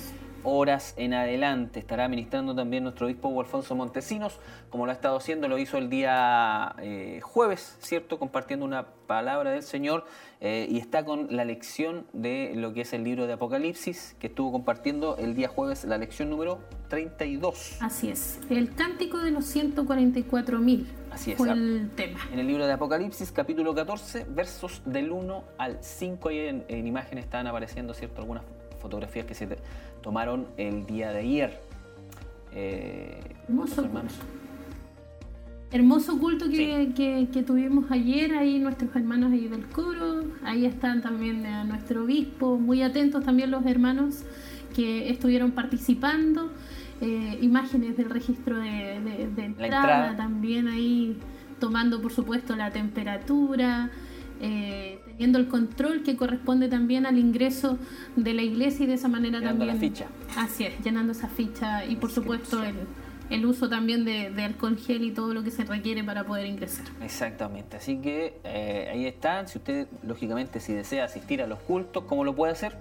[0.44, 1.80] horas en adelante.
[1.80, 5.90] Estará ministrando también nuestro obispo Alfonso Montesinos, como lo ha estado haciendo, lo hizo el
[5.90, 8.20] día eh, jueves, ¿cierto?
[8.20, 10.06] Compartiendo una palabra del Señor
[10.40, 14.28] eh, y está con la lección de lo que es el libro de Apocalipsis, que
[14.28, 16.60] estuvo compartiendo el día jueves la lección número
[16.90, 17.78] 32.
[17.82, 20.88] Así es, el cántico de los 144 mil.
[21.12, 21.38] Así es.
[21.38, 22.20] Fue el tema.
[22.32, 26.86] En el libro de Apocalipsis, capítulo 14, versos del 1 al 5, ahí en, en
[26.86, 28.22] imagen están apareciendo, ¿cierto?
[28.22, 28.44] Algunas
[28.80, 29.48] fotografías que se
[30.02, 31.62] tomaron el día de ayer.
[32.52, 34.14] Eh, hermoso, hermanos.
[35.72, 42.04] hermoso culto que, tuvimos ayer, ahí nuestros hermanos ahí del coro, ahí están también nuestro
[42.06, 44.24] obispo, muy atentos también los hermanos
[44.76, 46.52] que estuvieron participando,
[47.02, 51.18] eh, imágenes del registro de, entrada, también ahí
[51.60, 53.92] tomando por supuesto la temperatura,
[54.42, 57.78] eh, teniendo el control que corresponde también al ingreso
[58.16, 59.76] de la iglesia y de esa manera llenando también.
[59.76, 60.08] la ficha.
[60.38, 62.64] Así es, llenando esa ficha y por supuesto
[63.30, 66.86] el, uso también de, alcohol gel y todo lo que se requiere para poder ingresar.
[67.04, 69.50] Exactamente, así que eh, ahí están.
[69.50, 72.78] Si usted, lógicamente, si desea asistir a los cultos, ¿cómo lo puede hacer?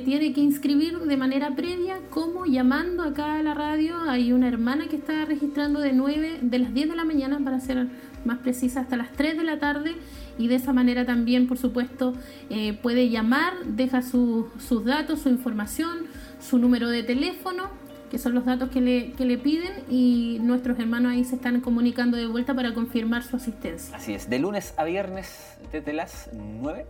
[0.00, 3.98] tiene que inscribir de manera previa, como llamando acá a la radio.
[4.08, 7.60] Hay una hermana que está registrando de 9, de las 10 de la mañana, para
[7.60, 7.88] ser
[8.24, 9.94] más precisa, hasta las 3 de la tarde.
[10.38, 12.14] Y de esa manera también, por supuesto,
[12.50, 16.06] eh, puede llamar, deja sus datos, su información,
[16.40, 17.68] su número de teléfono,
[18.10, 21.60] que son los datos que le, que le piden, y nuestros hermanos ahí se están
[21.60, 23.96] comunicando de vuelta para confirmar su asistencia.
[23.96, 26.86] Así es, de lunes a viernes desde las 9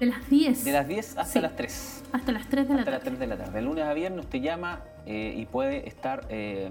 [0.00, 0.64] de las 10.
[0.64, 2.02] De las 10 hasta las 3.
[2.12, 2.96] Hasta las 3 de la tarde.
[2.96, 3.52] Hasta las 3 de la tarde.
[3.52, 6.70] De lunes a viernes usted llama eh, y puede estar eh,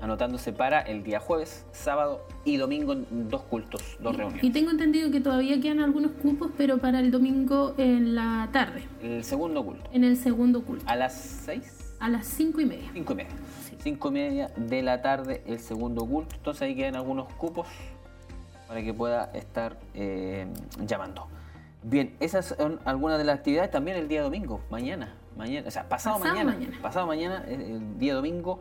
[0.00, 4.44] anotándose para el día jueves, sábado y domingo dos cultos, dos reuniones.
[4.44, 8.84] Y tengo entendido que todavía quedan algunos cupos, pero para el domingo en la tarde.
[9.02, 9.88] El segundo culto.
[9.92, 10.84] En el segundo culto.
[10.88, 11.96] ¿A las 6?
[12.00, 12.90] A las 5 y media.
[12.92, 13.30] 5 y media.
[13.82, 16.36] 5 y media de la tarde el segundo culto.
[16.36, 17.66] Entonces ahí quedan algunos cupos
[18.66, 20.46] para que pueda estar eh,
[20.86, 21.26] llamando.
[21.82, 23.70] Bien, esas son algunas de las actividades.
[23.70, 28.60] También el día domingo, mañana, mañana, o sea, pasado, mañana, pasado mañana, el día domingo,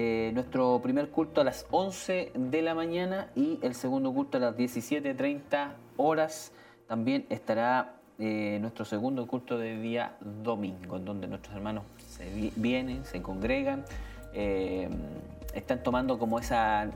[0.00, 4.40] eh, nuestro primer culto a las 11 de la mañana y el segundo culto a
[4.40, 6.52] las 17.30 horas.
[6.86, 13.04] También estará eh, nuestro segundo culto de día domingo, en donde nuestros hermanos se vienen,
[13.06, 13.84] se congregan.
[14.34, 14.88] Eh,
[15.54, 16.90] están tomando como esa,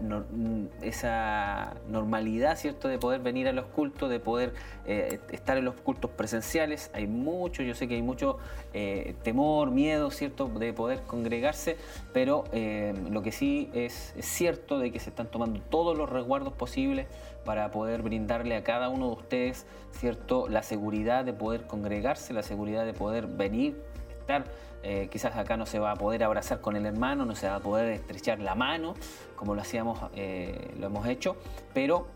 [0.83, 4.53] esa normalidad, ¿cierto?, de poder venir a los cultos, de poder
[4.87, 6.91] eh, estar en los cultos presenciales.
[6.93, 8.39] Hay mucho, yo sé que hay mucho
[8.75, 11.77] eh, temor, miedo, ¿cierto?, de poder congregarse,
[12.13, 16.11] pero eh, lo que sí es, es, cierto de que se están tomando todos los
[16.11, 17.07] resguardos posibles
[17.45, 22.43] para poder brindarle a cada uno de ustedes, ¿cierto?, la seguridad de poder congregarse, la
[22.43, 23.83] seguridad de poder venir,
[24.21, 24.45] estar
[24.83, 27.57] eh, quizás acá no se va a poder abrazar con el hermano, no se va
[27.57, 28.95] a poder estrechar la mano,
[29.37, 31.37] como lo hacíamos, eh, lo hemos hecho,
[31.73, 32.09] pero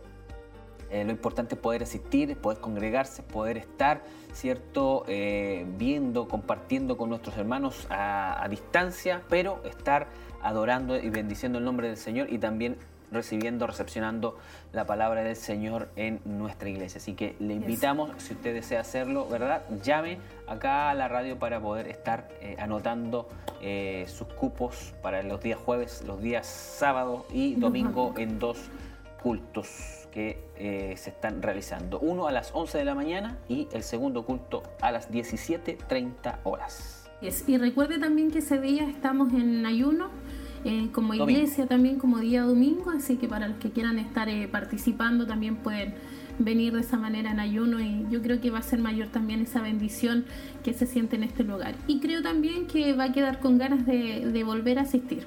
[0.91, 4.03] eh, lo importante es poder asistir, poder congregarse, poder estar,
[4.33, 5.05] ¿cierto?
[5.07, 10.09] viendo, compartiendo con nuestros hermanos a, a distancia, pero estar
[10.43, 12.77] adorando y bendiciendo el nombre del Señor y también
[13.11, 14.39] recibiendo, recepcionando
[14.73, 16.99] la palabra del Señor en nuestra iglesia.
[16.99, 19.63] Así que le invitamos, si usted desea hacerlo, ¿verdad?
[19.83, 23.29] Llame acá a la radio para poder estar eh, anotando
[23.61, 28.59] eh, sus cupos para los días jueves, los días sábado y domingo en dos
[29.23, 31.99] cultos que eh, se están realizando.
[31.99, 37.11] Uno a las 11 de la mañana y el segundo culto a las 17.30 horas.
[37.47, 40.11] Y recuerde también que ese día estamos en ayuno
[40.65, 44.49] eh, como iglesia también como día domingo, así que para los que quieran estar eh,
[44.49, 45.95] participando también pueden
[46.39, 49.41] venir de esa manera en ayuno y yo creo que va a ser mayor también
[49.41, 50.25] esa bendición
[50.65, 51.75] que se siente en este lugar.
[51.87, 55.25] Y creo también que va a quedar con ganas de, volver a asistir.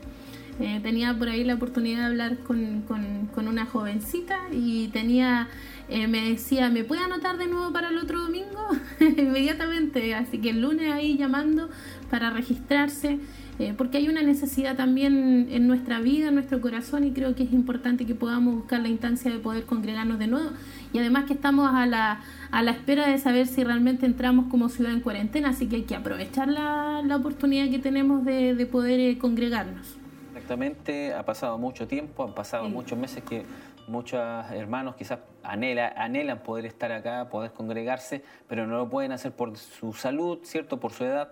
[0.60, 5.48] Eh, tenía por ahí la oportunidad de hablar con, con, una jovencita y tenía,
[5.90, 8.68] me decía, ¿me puede anotar de nuevo para el otro domingo?
[9.00, 11.70] Inmediatamente, así que el lunes ahí llamando
[12.10, 13.20] para registrarse.
[13.60, 17.44] Eh, porque hay una necesidad también en nuestra vida, en nuestro corazón, y creo que
[17.44, 20.52] es importante que podamos buscar la instancia de poder congregarnos de nuevo.
[20.94, 24.70] Y además que estamos a la, a la espera de saber si realmente entramos como
[24.70, 28.66] ciudad en cuarentena, así que hay que aprovechar la, la oportunidad que tenemos de, de
[28.66, 29.98] poder eh, congregarnos.
[30.34, 33.44] Exactamente, ha pasado mucho tiempo, han pasado muchos meses que
[33.90, 39.34] muchos hermanos quizás anhela, anhelan poder estar acá, poder congregarse, pero no lo pueden hacer
[39.34, 40.80] por su salud, ¿cierto?
[40.80, 41.30] Por su edad.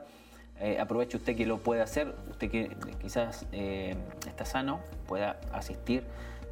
[0.59, 3.95] Eh, aproveche usted que lo puede hacer, usted que quizás eh,
[4.27, 6.03] está sano, pueda asistir.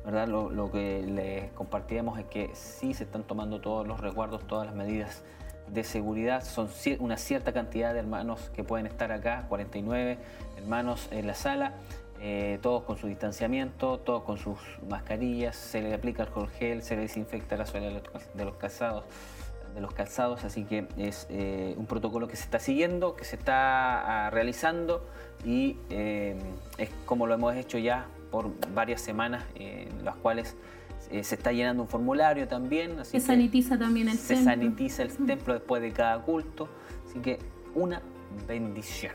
[0.05, 0.27] ¿verdad?
[0.27, 4.75] Lo, que les compartíamos es que sí se están tomando todos los resguardos, todas las
[4.75, 5.23] medidas
[5.67, 6.43] de seguridad.
[6.43, 10.19] Son una cierta cantidad de hermanos que pueden estar acá, 49
[10.57, 11.73] hermanos en la sala,
[12.21, 16.95] eh, todos con su distanciamiento, todos con sus mascarillas, se le aplica alcohol gel, se
[16.95, 17.99] le desinfecta la suela
[18.35, 19.05] de los calzados
[19.75, 23.35] de los calzados, así que es eh, un protocolo que se está siguiendo, que se
[23.35, 25.05] está ah, realizando
[25.43, 26.37] y eh,
[26.77, 30.55] es como lo hemos hecho ya por varias semanas, en las cuales
[31.11, 32.99] eh, se está llenando un formulario también.
[32.99, 34.51] Así se sanitiza también el se templo.
[34.51, 36.67] Se sanitiza el templo después de cada culto,
[37.07, 37.39] así que
[37.73, 38.01] una
[38.47, 39.13] bendición.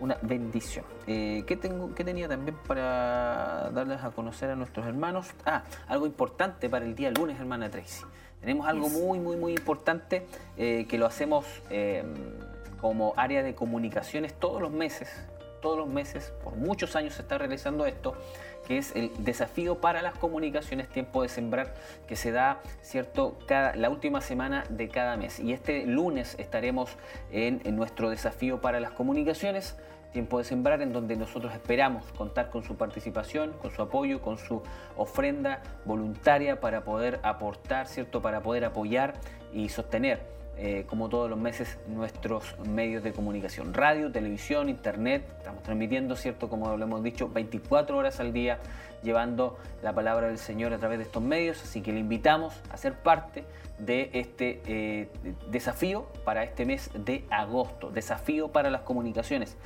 [0.00, 0.86] Una bendición.
[1.06, 5.28] Eh, ¿qué, tengo, ¿Qué tenía también para darles a conocer a nuestros hermanos?
[5.44, 8.04] Ah, algo importante para el día lunes, hermana Tracy.
[8.40, 10.26] Tenemos algo muy, muy, muy importante
[10.56, 12.04] eh, que lo hacemos eh,
[12.80, 15.08] como área de comunicaciones todos los meses.
[15.60, 18.14] Todos los meses, por muchos años se está realizando esto
[18.70, 21.74] que es el desafío para las comunicaciones Tiempo de Sembrar,
[22.06, 25.40] que se da, ¿cierto?, cada, la última semana de cada mes.
[25.40, 26.96] Y este lunes estaremos
[27.32, 29.76] en, nuestro desafío para las comunicaciones.
[30.12, 34.38] Tiempo de Sembrar, en donde nosotros esperamos contar con su participación, con su apoyo, con
[34.38, 34.62] su
[34.96, 38.20] ofrenda voluntaria para poder aportar, ¿cierto?
[38.20, 39.14] Para poder apoyar
[39.52, 40.20] y sostener
[40.62, 43.72] eh, como todos los meses, nuestros medios de comunicación.
[43.72, 45.24] Radio, televisión, internet.
[45.38, 46.50] Estamos transmitiendo, ¿cierto?
[46.50, 48.58] Como lo hemos dicho, 24 horas al día,
[49.02, 51.62] llevando la palabra del Señor a través de estos medios.
[51.62, 53.44] Así que le invitamos a ser parte
[53.78, 55.08] de este eh,
[55.50, 57.90] desafío para este mes de agosto.
[57.90, 59.56] Desafío para las comunicaciones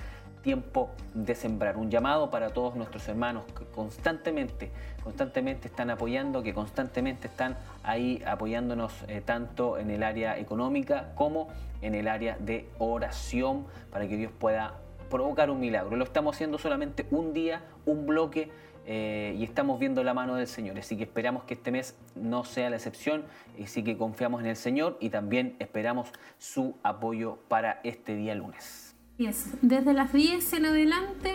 [0.44, 1.76] tiempo de sembrar.
[1.78, 4.70] Un llamado para todos nuestros hermanos que constantemente,
[5.02, 11.48] constantemente están apoyando, que constantemente están ahí apoyándonos eh, tanto en el área económica como
[11.80, 14.74] en el área de oración para que Dios pueda
[15.10, 15.96] provocar un milagro.
[15.96, 18.50] Lo estamos haciendo solamente un día, un bloque.
[18.86, 20.78] Eh, y estamos viendo la mano del Señor.
[20.78, 23.24] Así que esperamos que este mes no sea la excepción,
[23.62, 28.83] así que confiamos en el Señor y también esperamos su apoyo para este día lunes.
[29.16, 31.30] Desde las 10 en adelante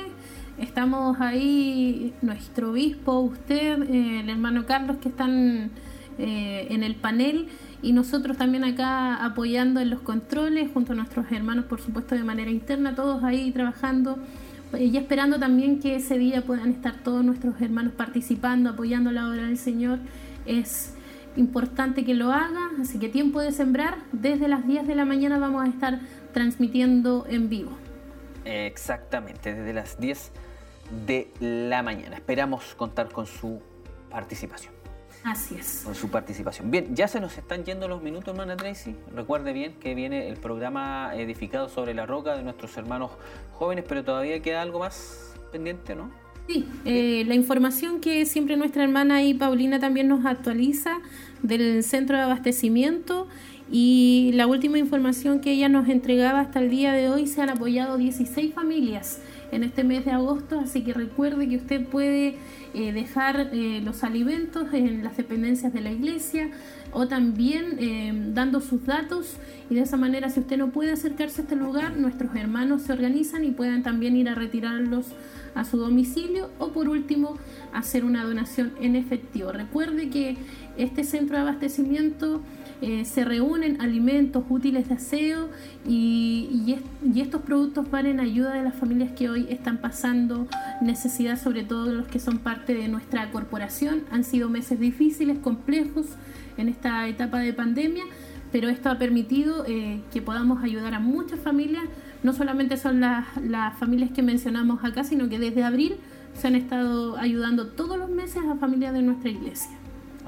[0.58, 5.72] estamos ahí, nuestro obispo, usted, eh, el hermano Carlos, que están
[6.18, 7.48] eh, en el panel
[7.82, 12.24] y nosotros también acá apoyando en los controles, junto a nuestros hermanos, por supuesto, de
[12.26, 14.18] manera interna, todos ahí trabajando
[14.78, 19.44] y esperando también que ese día puedan estar todos nuestros hermanos participando, apoyando la obra
[19.44, 20.00] del Señor.
[20.46, 20.96] Es
[21.38, 25.40] importante que lo haga, así que tiempo de sembrar, desde las 10 de la mañana
[25.40, 26.00] vamos a estar
[26.34, 27.72] transmitiendo en vivo.
[28.46, 30.32] Exactamente, desde las 10
[31.06, 32.16] de la mañana.
[32.16, 33.62] Esperamos contar con su
[34.10, 34.74] participación.
[35.24, 35.82] Así es.
[35.84, 36.72] Con su participación.
[36.72, 38.96] Bien, ya se nos están yendo los minutos, hermana Tracy.
[39.14, 43.12] Recuerde bien que viene el programa edificado sobre la roca de nuestros hermanos
[43.54, 46.10] jóvenes, pero todavía queda algo más pendiente, ¿no?
[46.48, 50.98] Sí, eh, la información que siempre nuestra hermana y Paulina también nos actualiza
[51.44, 53.28] del centro de abastecimiento
[53.72, 57.50] y la última información que ella nos entregaba hasta el día de hoy, se han
[57.50, 59.20] apoyado 16 familias
[59.52, 62.36] en este mes de agosto, así que recuerde que usted puede
[62.74, 66.50] eh, dejar eh, los alimentos en las dependencias de la iglesia
[66.92, 69.38] o también eh, dando sus datos
[69.70, 72.94] y de esa manera si usted no puede acercarse a este lugar, nuestros hermanos se
[72.94, 75.08] organizan y puedan también ir a retirarlos
[75.56, 77.38] a su domicilio o por último
[77.74, 79.52] hacer una donación en efectivo.
[79.52, 80.38] Recuerde que
[80.78, 82.42] este centro de abastecimiento
[82.82, 85.50] eh, se reúnen alimentos útiles de aseo
[85.86, 86.78] y,
[87.16, 90.48] estos productos van en ayuda de las familias que hoy están pasando
[90.82, 94.04] necesidad, sobre todo los que son parte de nuestra corporación.
[94.12, 96.06] Han sido meses difíciles, complejos
[96.58, 98.06] en esta etapa de pandemia,
[98.52, 101.84] pero esto ha permitido eh, que podamos ayudar a muchas familias.
[102.24, 105.98] No solamente son las, las familias que mencionamos acá, sino que desde abril
[106.34, 109.80] se han estado ayudando todos los meses a familias de nuestra iglesia.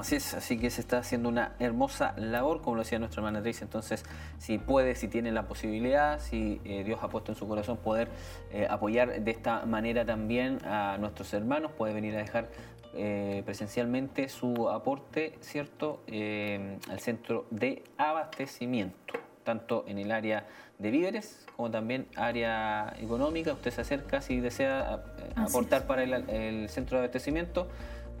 [0.02, 3.40] Así es, así que se está haciendo una hermosa labor, como lo decía nuestra hermana
[3.40, 3.62] Tracy.
[3.62, 4.04] Entonces,
[4.36, 8.08] si puede, si tiene la posibilidad, si eh, Dios ha puesto en su corazón poder
[8.50, 12.48] eh, apoyar de esta manera también a nuestros hermanos, puede venir a dejar
[12.94, 20.48] eh, presencialmente su aporte, ¿cierto?, al centro de abastecimiento, tanto en el área
[20.80, 23.52] de víveres como también área económica.
[23.52, 25.00] Usted se acerca si desea
[25.36, 27.68] aportar para el centro de abastecimiento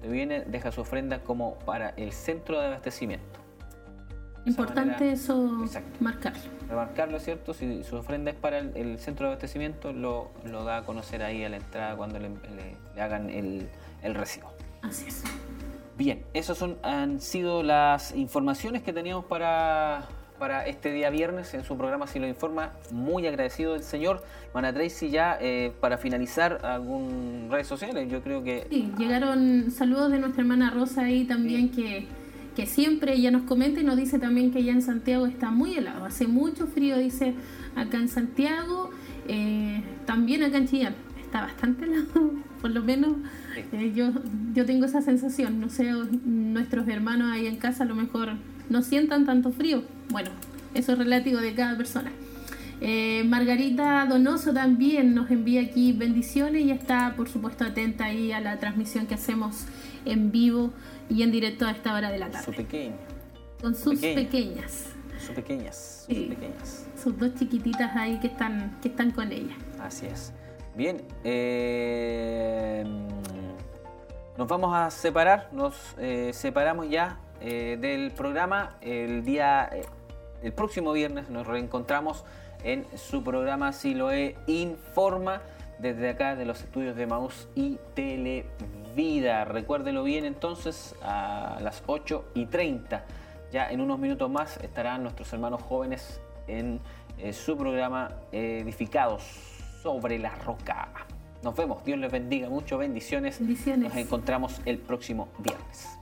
[0.08, 3.42] viene, deja su ofrenda como para el centro de abastecimiento.
[4.44, 5.36] Importante eso
[6.00, 6.42] marcarlo.
[6.68, 7.54] Remarcarlo, ¿cierto?
[7.54, 11.44] Si su ofrenda es para el, centro de abastecimiento, lo, lo, da a conocer ahí
[11.44, 12.30] a la entrada cuando le,
[13.00, 13.68] hagan el,
[14.02, 14.52] el, recibo.
[14.82, 15.22] Así es.
[15.96, 20.08] Bien, esas son, han sido las informaciones que teníamos para,
[20.42, 22.72] para este día viernes en su programa Si lo informa.
[22.90, 24.24] Muy agradecido del señor.
[24.52, 28.66] Mana Tracy, ya eh, para finalizar, algún redes sociales, yo creo que...
[28.68, 32.08] Sí, llegaron saludos de nuestra hermana Rosa ahí también que,
[32.56, 35.76] que siempre ella nos comenta y nos dice también que ya en Santiago está muy
[35.76, 36.04] helado.
[36.04, 37.34] Hace mucho frío, dice,
[37.76, 38.90] acá en Santiago,
[39.28, 40.96] eh, también acá en Chillán.
[41.22, 43.12] Está bastante helado, por lo menos
[43.70, 44.10] eh, yo,
[44.54, 45.60] yo tengo esa sensación.
[45.60, 45.92] No sé,
[46.24, 48.30] nuestros hermanos ahí en casa a lo mejor
[48.68, 49.82] no sientan tanto frío.
[50.10, 50.30] Bueno,
[50.74, 52.12] eso es relativo de cada persona.
[52.80, 58.40] Eh, Margarita Donoso también nos envía aquí bendiciones y está, por supuesto, atenta ahí a
[58.40, 59.66] la transmisión que hacemos
[60.04, 60.72] en vivo
[61.08, 62.44] y en directo a esta hora de la tarde.
[62.44, 62.96] Su pequeña.
[63.60, 64.86] Con sus pequeñas.
[65.24, 66.86] sus pequeñas, sus pequeñas.
[67.00, 69.54] Sus dos chiquititas ahí que están, que están con ella.
[69.80, 70.32] Así es.
[70.74, 72.84] Bien, eh,
[74.36, 78.76] nos vamos a separar, nos eh, separamos ya eh, del programa.
[78.80, 79.68] El día,
[80.42, 82.24] el próximo viernes nos reencontramos
[82.62, 85.42] en su programa Siloe Informa
[85.78, 89.44] desde acá de los estudios de Maus y Televida.
[89.44, 93.04] Recuérdelo bien entonces a las 8 y 30.
[93.50, 96.80] Ya en unos minutos más estarán nuestros hermanos jóvenes en
[97.32, 99.24] su programa Edificados
[99.82, 100.88] sobre la roca.
[101.42, 103.40] Nos vemos, Dios les bendiga mucho, bendiciones.
[103.40, 103.88] bendiciones.
[103.88, 105.98] Nos encontramos el próximo viernes.